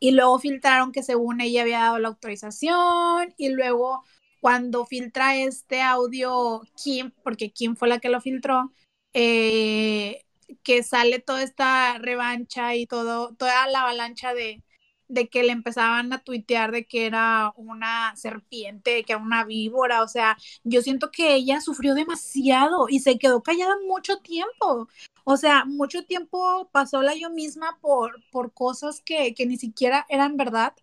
Y 0.00 0.12
luego 0.12 0.38
filtraron 0.38 0.92
que 0.92 1.02
según 1.02 1.40
ella 1.40 1.62
había 1.62 1.80
dado 1.80 1.98
la 1.98 2.08
autorización 2.08 3.34
y 3.36 3.48
luego 3.48 4.04
cuando 4.40 4.86
filtra 4.86 5.36
este 5.36 5.82
audio 5.82 6.62
Kim, 6.76 7.12
porque 7.22 7.50
Kim 7.50 7.76
fue 7.76 7.88
la 7.88 7.98
que 7.98 8.08
lo 8.08 8.20
filtró, 8.20 8.72
eh, 9.12 10.24
que 10.62 10.82
sale 10.82 11.18
toda 11.20 11.42
esta 11.42 11.98
revancha 11.98 12.74
y 12.76 12.86
toda 12.86 13.66
la 13.68 13.82
avalancha 13.82 14.34
de, 14.34 14.62
de 15.08 15.28
que 15.28 15.42
le 15.42 15.52
empezaban 15.52 16.12
a 16.12 16.22
tuitear 16.22 16.70
de 16.72 16.86
que 16.86 17.06
era 17.06 17.52
una 17.56 18.14
serpiente, 18.16 19.04
que 19.04 19.14
era 19.14 19.22
una 19.22 19.44
víbora, 19.44 20.02
o 20.02 20.08
sea, 20.08 20.36
yo 20.64 20.82
siento 20.82 21.10
que 21.10 21.34
ella 21.34 21.60
sufrió 21.60 21.94
demasiado 21.94 22.88
y 22.88 23.00
se 23.00 23.18
quedó 23.18 23.42
callada 23.42 23.76
mucho 23.86 24.18
tiempo. 24.18 24.88
O 25.24 25.36
sea, 25.36 25.64
mucho 25.66 26.04
tiempo 26.04 26.68
pasó 26.72 27.02
la 27.02 27.14
yo 27.14 27.30
misma 27.30 27.78
por, 27.80 28.22
por 28.30 28.52
cosas 28.54 29.02
que, 29.04 29.34
que 29.34 29.46
ni 29.46 29.58
siquiera 29.58 30.06
eran 30.08 30.36
verdad 30.36 30.74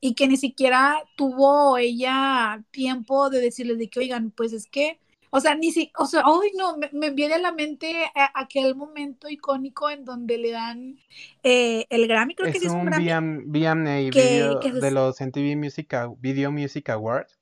y 0.00 0.14
que 0.14 0.28
ni 0.28 0.36
siquiera 0.36 1.02
tuvo 1.16 1.78
ella 1.78 2.64
tiempo 2.70 3.30
de 3.30 3.40
decirles 3.40 3.78
de 3.78 3.88
que, 3.88 4.00
oigan, 4.00 4.30
pues 4.30 4.52
es 4.52 4.66
que 4.66 4.98
o 5.36 5.40
sea, 5.40 5.56
ni 5.56 5.72
si, 5.72 5.90
o 5.98 6.06
sea, 6.06 6.22
hoy 6.28 6.52
no, 6.56 6.76
me, 6.92 7.10
viene 7.10 7.34
a 7.34 7.38
la 7.38 7.50
mente 7.50 7.92
aquel 8.34 8.76
momento 8.76 9.28
icónico 9.28 9.90
en 9.90 10.04
donde 10.04 10.38
le 10.38 10.52
dan 10.52 10.96
eh, 11.42 11.86
el 11.90 12.06
Grammy, 12.06 12.36
creo 12.36 12.52
que 12.52 12.60
sí 12.60 12.66
es 12.66 12.72
un 12.72 12.84
Grammy. 12.84 13.42
VMA 13.44 13.96
video 14.10 14.60
de 14.60 14.90
los 14.92 15.20
MTV 15.20 15.56
Music, 15.56 15.92
Video 16.20 16.52
Music 16.52 16.88
Awards. 16.88 17.36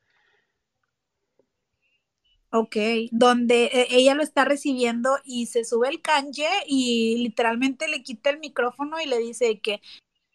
Ok, 2.48 2.76
donde 3.10 3.64
eh, 3.64 3.88
ella 3.90 4.14
lo 4.14 4.22
está 4.22 4.46
recibiendo 4.46 5.18
y 5.22 5.44
se 5.44 5.62
sube 5.66 5.90
el 5.90 6.00
canje 6.00 6.48
y 6.66 7.18
literalmente 7.18 7.88
le 7.88 8.02
quita 8.02 8.30
el 8.30 8.38
micrófono 8.38 9.02
y 9.02 9.06
le 9.06 9.18
dice 9.18 9.60
que 9.60 9.82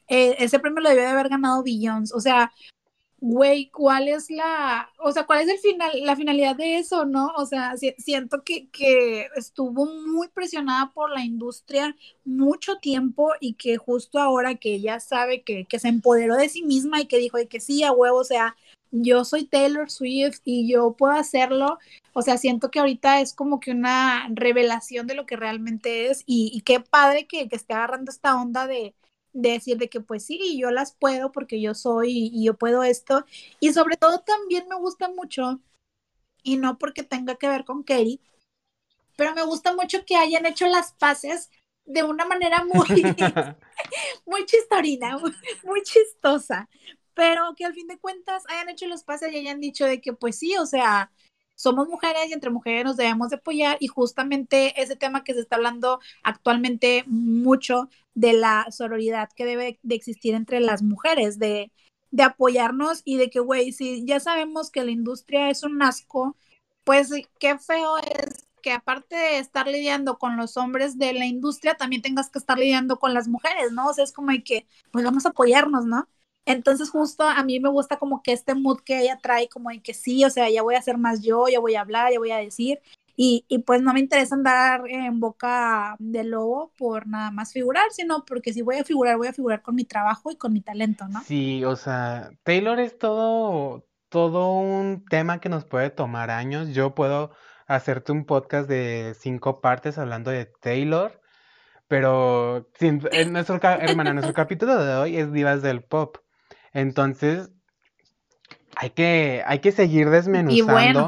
eh, 0.08 0.36
ese 0.40 0.60
premio 0.60 0.82
lo 0.82 0.90
debió 0.90 1.04
de 1.04 1.10
haber 1.10 1.30
ganado 1.30 1.64
Billions. 1.64 2.14
O 2.14 2.20
sea, 2.22 2.52
güey, 3.20 3.70
¿cuál 3.72 4.08
es 4.08 4.30
la, 4.30 4.90
o 5.00 5.12
sea, 5.12 5.26
cuál 5.26 5.42
es 5.42 5.50
el 5.50 5.58
final, 5.60 5.92
la 6.04 6.16
finalidad 6.16 6.56
de 6.56 6.78
eso, 6.78 7.06
no? 7.06 7.28
O 7.38 7.46
sea, 7.46 7.76
siento 7.98 8.44
que, 8.44 8.70
que 8.70 9.28
estuvo 9.36 9.86
muy 9.86 10.28
presionada 10.30 10.92
por 10.94 11.10
la 11.12 11.24
industria 11.26 11.96
mucho 12.26 12.78
tiempo 12.78 13.32
y 13.40 13.54
que 13.54 13.78
justo 13.78 14.20
ahora 14.20 14.56
que 14.56 14.76
ella 14.76 15.00
sabe 15.00 15.42
que, 15.42 15.66
que 15.66 15.80
se 15.80 15.88
empoderó 15.88 16.36
de 16.36 16.50
sí 16.50 16.64
misma 16.64 17.02
y 17.02 17.08
que 17.08 17.18
dijo 17.18 17.38
de 17.38 17.48
que 17.48 17.60
sí, 17.60 17.84
a 17.84 17.92
huevo, 17.92 18.20
o 18.20 18.24
sea, 18.24 18.56
yo 18.92 19.26
soy 19.26 19.46
Taylor 19.46 19.90
Swift 19.90 20.42
y 20.46 20.72
yo 20.72 20.94
puedo 20.94 21.14
hacerlo. 21.14 21.80
O 22.14 22.22
sea, 22.22 22.38
siento 22.38 22.72
que 22.72 22.80
ahorita 22.80 23.22
es 23.22 23.34
como 23.34 23.60
que 23.60 23.72
una 23.72 24.28
revelación 24.32 25.08
de 25.08 25.16
lo 25.16 25.26
que 25.26 25.36
realmente 25.36 26.10
es 26.10 26.24
y, 26.26 26.52
y 26.54 26.62
qué 26.62 26.80
padre 26.80 27.28
que, 27.28 27.50
que 27.50 27.56
esté 27.56 27.74
agarrando 27.74 28.12
esta 28.12 28.40
onda 28.40 28.68
de 28.68 28.96
decir 29.42 29.78
de 29.78 29.90
que 29.90 30.02
pues 30.02 30.26
sí, 30.26 30.58
yo 30.60 30.72
las 30.72 30.94
puedo 30.96 31.32
porque 31.32 31.62
yo 31.62 31.74
soy 31.74 32.32
y 32.34 32.46
yo 32.46 32.56
puedo 32.56 32.84
esto. 32.84 33.26
Y 33.60 33.74
sobre 33.74 33.98
todo 33.98 34.20
también 34.20 34.68
me 34.70 34.76
gusta 34.76 35.10
mucho, 35.10 35.62
y 36.44 36.58
no 36.58 36.78
porque 36.78 37.04
tenga 37.04 37.36
que 37.36 37.50
ver 37.50 37.66
con 37.66 37.84
Katie, 37.84 38.22
pero 39.18 39.34
me 39.36 39.44
gusta 39.44 39.76
mucho 39.76 40.06
que 40.06 40.16
hayan 40.16 40.46
hecho 40.46 40.68
las 40.68 40.94
paces 40.94 41.50
de 41.86 42.04
una 42.04 42.26
manera 42.26 42.64
muy, 42.64 42.88
muy 44.26 44.46
chistorina, 44.46 45.18
muy, 45.64 45.82
chistosa, 45.84 46.70
pero 47.14 47.54
que 47.56 47.66
al 47.66 47.74
fin 47.74 47.88
de 47.88 48.00
cuentas 48.00 48.44
hayan 48.48 48.70
hecho 48.70 48.88
las 48.88 49.04
paces 49.04 49.34
y 49.34 49.38
hayan 49.38 49.60
dicho 49.60 49.86
de 49.86 50.00
que 50.00 50.14
pues 50.14 50.40
sí, 50.40 50.56
o 50.58 50.66
sea, 50.66 51.12
somos 51.58 51.90
mujeres 51.90 52.30
y 52.30 52.34
entre 52.34 52.52
mujeres 52.52 52.86
nos 52.86 52.98
debemos 52.98 53.30
de 53.30 53.38
apoyar 53.38 53.78
y 53.80 53.88
justamente 53.88 54.80
ese 54.82 54.96
tema 54.96 55.24
que 55.24 55.34
se 55.34 55.42
está 55.42 55.56
hablando 55.56 56.00
actualmente 56.24 57.04
mucho 57.08 57.90
de 58.14 58.34
la 58.34 58.68
sororidad 58.72 59.30
que 59.36 59.46
debe 59.46 59.80
de 59.82 59.96
existir 59.96 60.36
entre 60.36 60.60
las 60.60 60.84
mujeres, 60.84 61.40
de, 61.40 61.72
de 62.12 62.24
apoyarnos 62.24 63.02
y 63.06 63.18
de 63.18 63.30
que, 63.30 63.40
güey, 63.40 63.72
si 63.72 64.06
ya 64.06 64.20
sabemos 64.20 64.70
que 64.72 64.84
la 64.86 64.92
industria 64.92 65.50
es 65.50 65.64
un 65.64 65.82
asco, 65.82 66.38
pues 66.84 67.12
qué 67.40 67.58
feo 67.58 67.98
es 67.98 68.48
que 68.62 68.72
aparte 68.72 69.16
de 69.16 69.40
estar 69.40 69.68
lidiando 69.68 70.20
con 70.20 70.38
los 70.38 70.58
hombres 70.58 70.98
de 70.98 71.14
la 71.14 71.26
industria, 71.26 71.76
también 71.76 72.02
tengas 72.02 72.30
que 72.30 72.40
estar 72.40 72.58
lidiando 72.58 73.00
con 73.00 73.14
las 73.14 73.28
mujeres, 73.28 73.72
¿no? 73.72 73.88
O 73.88 73.94
sea, 73.94 74.04
es 74.04 74.12
como 74.12 74.32
de 74.32 74.44
que, 74.44 74.68
pues 74.92 75.06
vamos 75.06 75.26
a 75.26 75.30
apoyarnos, 75.30 75.86
¿no? 75.86 76.08
Entonces 76.48 76.90
justo 76.90 77.24
a 77.24 77.44
mí 77.44 77.60
me 77.60 77.70
gusta 77.70 77.98
como 77.98 78.24
que 78.24 78.32
este 78.32 78.56
mood 78.56 78.80
que 78.80 79.02
ella 79.02 79.20
trae, 79.22 79.50
como 79.50 79.70
en 79.70 79.82
que 79.82 79.94
sí, 79.94 80.24
o 80.24 80.30
sea, 80.30 80.50
ya 80.50 80.62
voy 80.62 80.76
a 80.76 80.82
ser 80.82 80.98
más 80.98 81.22
yo, 81.22 81.50
ya 81.50 81.60
voy 81.60 81.76
a 81.76 81.82
hablar, 81.82 82.12
ya 82.14 82.20
voy 82.20 82.32
a 82.32 82.38
decir. 82.38 82.80
Y, 83.18 83.44
y 83.50 83.60
pues 83.60 83.82
no 83.82 83.94
me 83.94 84.00
interesa 84.00 84.36
andar 84.36 84.84
en 84.88 85.20
boca 85.20 85.98
de 86.00 86.24
lobo 86.24 86.72
por 86.78 87.06
nada 87.06 87.32
más 87.32 87.52
figurar, 87.52 87.84
sino 87.92 88.24
porque 88.24 88.54
si 88.54 88.62
voy 88.62 88.78
a 88.78 88.86
figurar, 88.86 89.18
voy 89.18 89.28
a 89.28 89.34
figurar 89.34 89.62
con 89.62 89.76
mi 89.76 89.84
trabajo 89.84 90.32
y 90.32 90.38
con 90.38 90.54
mi 90.54 90.62
talento, 90.62 91.06
¿no? 91.10 91.22
Sí, 91.24 91.66
o 91.66 91.76
sea, 91.76 92.30
Taylor 92.44 92.80
es 92.80 92.98
todo, 92.98 93.86
todo 94.08 94.54
un 94.54 95.04
tema 95.10 95.42
que 95.42 95.50
nos 95.50 95.66
puede 95.66 95.90
tomar 95.90 96.30
años. 96.30 96.70
Yo 96.70 96.96
puedo 96.96 97.32
hacerte 97.66 98.14
un 98.14 98.24
podcast 98.26 98.70
de 98.70 99.16
cinco 99.20 99.60
partes 99.60 99.98
hablando 99.98 100.32
de 100.32 100.46
Taylor, 100.62 101.20
pero 101.90 102.70
en 102.80 103.34
nuestro, 103.34 103.60
hermana, 103.62 104.14
nuestro 104.14 104.34
capítulo 104.36 104.82
de 104.82 104.96
hoy 104.96 105.18
es 105.18 105.34
Divas 105.34 105.62
del 105.62 105.84
Pop. 105.84 106.20
Entonces, 106.78 107.50
hay 108.76 108.92
que, 108.92 109.42
hay 109.48 109.62
que 109.62 109.72
seguir 109.72 110.12
desmenuzando 110.12 111.08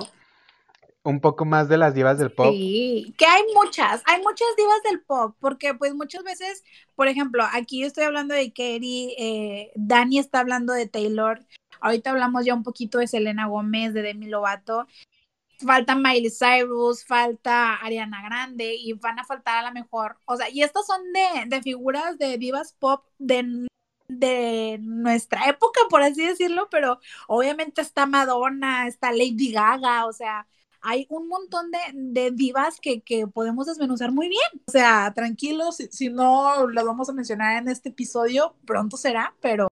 un 1.04 1.20
poco 1.20 1.46
más 1.46 1.70
de 1.70 1.78
las 1.78 1.94
divas 1.94 2.18
del 2.18 2.32
pop. 2.32 2.48
Sí, 2.50 3.14
que 3.20 3.28
hay 3.28 3.44
muchas, 3.54 4.02
hay 4.08 4.20
muchas 4.24 4.48
divas 4.58 4.82
del 4.90 5.02
pop, 5.04 5.36
porque 5.40 5.76
pues 5.76 5.94
muchas 5.94 6.24
veces, 6.24 6.64
por 6.96 7.08
ejemplo, 7.08 7.44
aquí 7.54 7.82
yo 7.82 7.86
estoy 7.86 8.06
hablando 8.06 8.34
de 8.34 8.52
Kerry, 8.52 9.14
eh, 9.20 9.72
Dani 9.76 10.18
está 10.18 10.40
hablando 10.40 10.74
de 10.74 10.88
Taylor, 10.88 11.46
ahorita 11.82 12.10
hablamos 12.10 12.46
ya 12.46 12.56
un 12.56 12.64
poquito 12.64 12.98
de 12.98 13.06
Selena 13.06 13.46
Gómez, 13.46 13.94
de 13.94 14.02
Demi 14.02 14.26
Lovato, 14.26 14.88
falta 15.64 15.94
Miley 15.94 16.32
Cyrus, 16.32 17.06
falta 17.06 17.76
Ariana 17.76 18.24
Grande 18.24 18.74
y 18.74 18.94
van 18.94 19.20
a 19.20 19.24
faltar 19.24 19.64
a 19.64 19.68
lo 19.68 19.74
mejor, 19.76 20.18
o 20.26 20.36
sea, 20.36 20.50
y 20.50 20.64
estas 20.64 20.88
son 20.88 21.14
de, 21.14 21.46
de 21.46 21.62
figuras 21.62 22.18
de 22.18 22.40
divas 22.40 22.74
pop 22.80 23.06
de 23.20 23.68
de 24.10 24.80
nuestra 24.82 25.48
época, 25.50 25.80
por 25.90 26.02
así 26.02 26.26
decirlo, 26.26 26.68
pero 26.70 27.00
obviamente 27.28 27.82
está 27.82 28.06
Madonna, 28.06 28.88
está 28.88 29.12
Lady 29.12 29.52
Gaga, 29.52 30.06
o 30.08 30.14
sea, 30.14 30.48
hay 30.82 31.06
un 31.10 31.28
montón 31.28 31.72
de, 31.72 31.80
de 31.94 32.32
divas 32.32 32.80
que, 32.82 33.02
que, 33.02 33.28
podemos 33.28 33.68
desmenuzar 33.68 34.12
muy 34.12 34.30
bien. 34.30 34.64
O 34.68 34.72
sea, 34.72 35.12
tranquilos, 35.14 35.78
si, 35.78 35.88
si 35.92 36.10
no 36.10 36.68
lo 36.68 36.86
vamos 36.86 37.10
a 37.10 37.14
mencionar 37.14 37.62
en 37.62 37.70
este 37.70 37.90
episodio, 37.90 38.56
pronto 38.66 38.98
será, 38.98 39.36
pero... 39.42 39.68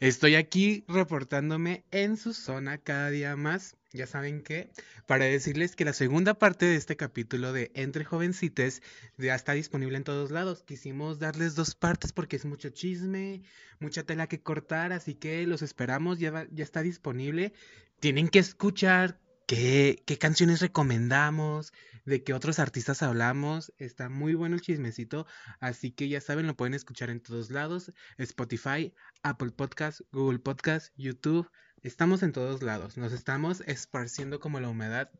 Estoy 0.00 0.36
aquí 0.36 0.84
reportándome 0.86 1.84
en 1.90 2.16
su 2.16 2.32
zona 2.32 2.78
cada 2.78 3.10
día 3.10 3.36
más 3.36 3.77
ya 3.92 4.06
saben 4.06 4.42
que, 4.42 4.70
para 5.06 5.24
decirles 5.24 5.74
que 5.74 5.84
la 5.84 5.92
segunda 5.92 6.34
parte 6.34 6.66
de 6.66 6.76
este 6.76 6.96
capítulo 6.96 7.52
de 7.52 7.70
Entre 7.74 8.04
Jovencites 8.04 8.82
ya 9.16 9.34
está 9.34 9.52
disponible 9.52 9.96
en 9.96 10.04
todos 10.04 10.30
lados. 10.30 10.62
Quisimos 10.62 11.18
darles 11.18 11.54
dos 11.54 11.74
partes 11.74 12.12
porque 12.12 12.36
es 12.36 12.44
mucho 12.44 12.68
chisme, 12.70 13.42
mucha 13.80 14.02
tela 14.02 14.26
que 14.26 14.42
cortar, 14.42 14.92
así 14.92 15.14
que 15.14 15.46
los 15.46 15.62
esperamos, 15.62 16.18
ya, 16.18 16.46
ya 16.50 16.64
está 16.64 16.82
disponible. 16.82 17.52
Tienen 18.00 18.28
que 18.28 18.40
escuchar 18.40 19.18
qué, 19.46 20.02
qué 20.06 20.18
canciones 20.18 20.60
recomendamos, 20.60 21.72
de 22.04 22.22
qué 22.22 22.34
otros 22.34 22.58
artistas 22.58 23.02
hablamos. 23.02 23.72
Está 23.78 24.08
muy 24.08 24.34
bueno 24.34 24.56
el 24.56 24.62
chismecito, 24.62 25.26
así 25.60 25.90
que 25.92 26.08
ya 26.08 26.20
saben, 26.20 26.46
lo 26.46 26.56
pueden 26.56 26.74
escuchar 26.74 27.10
en 27.10 27.20
todos 27.20 27.50
lados. 27.50 27.92
Spotify, 28.18 28.94
Apple 29.22 29.50
Podcast, 29.52 30.00
Google 30.12 30.40
Podcast, 30.40 30.92
YouTube. 30.96 31.48
Estamos 31.82 32.22
en 32.22 32.32
todos 32.32 32.62
lados, 32.62 32.96
nos 32.96 33.12
estamos 33.12 33.62
esparciendo 33.66 34.40
como 34.40 34.60
la 34.60 34.68
humedad. 34.68 35.10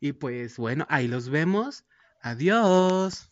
Y 0.00 0.12
pues 0.12 0.56
bueno, 0.56 0.86
ahí 0.88 1.08
los 1.08 1.28
vemos. 1.28 1.84
Adiós. 2.20 3.30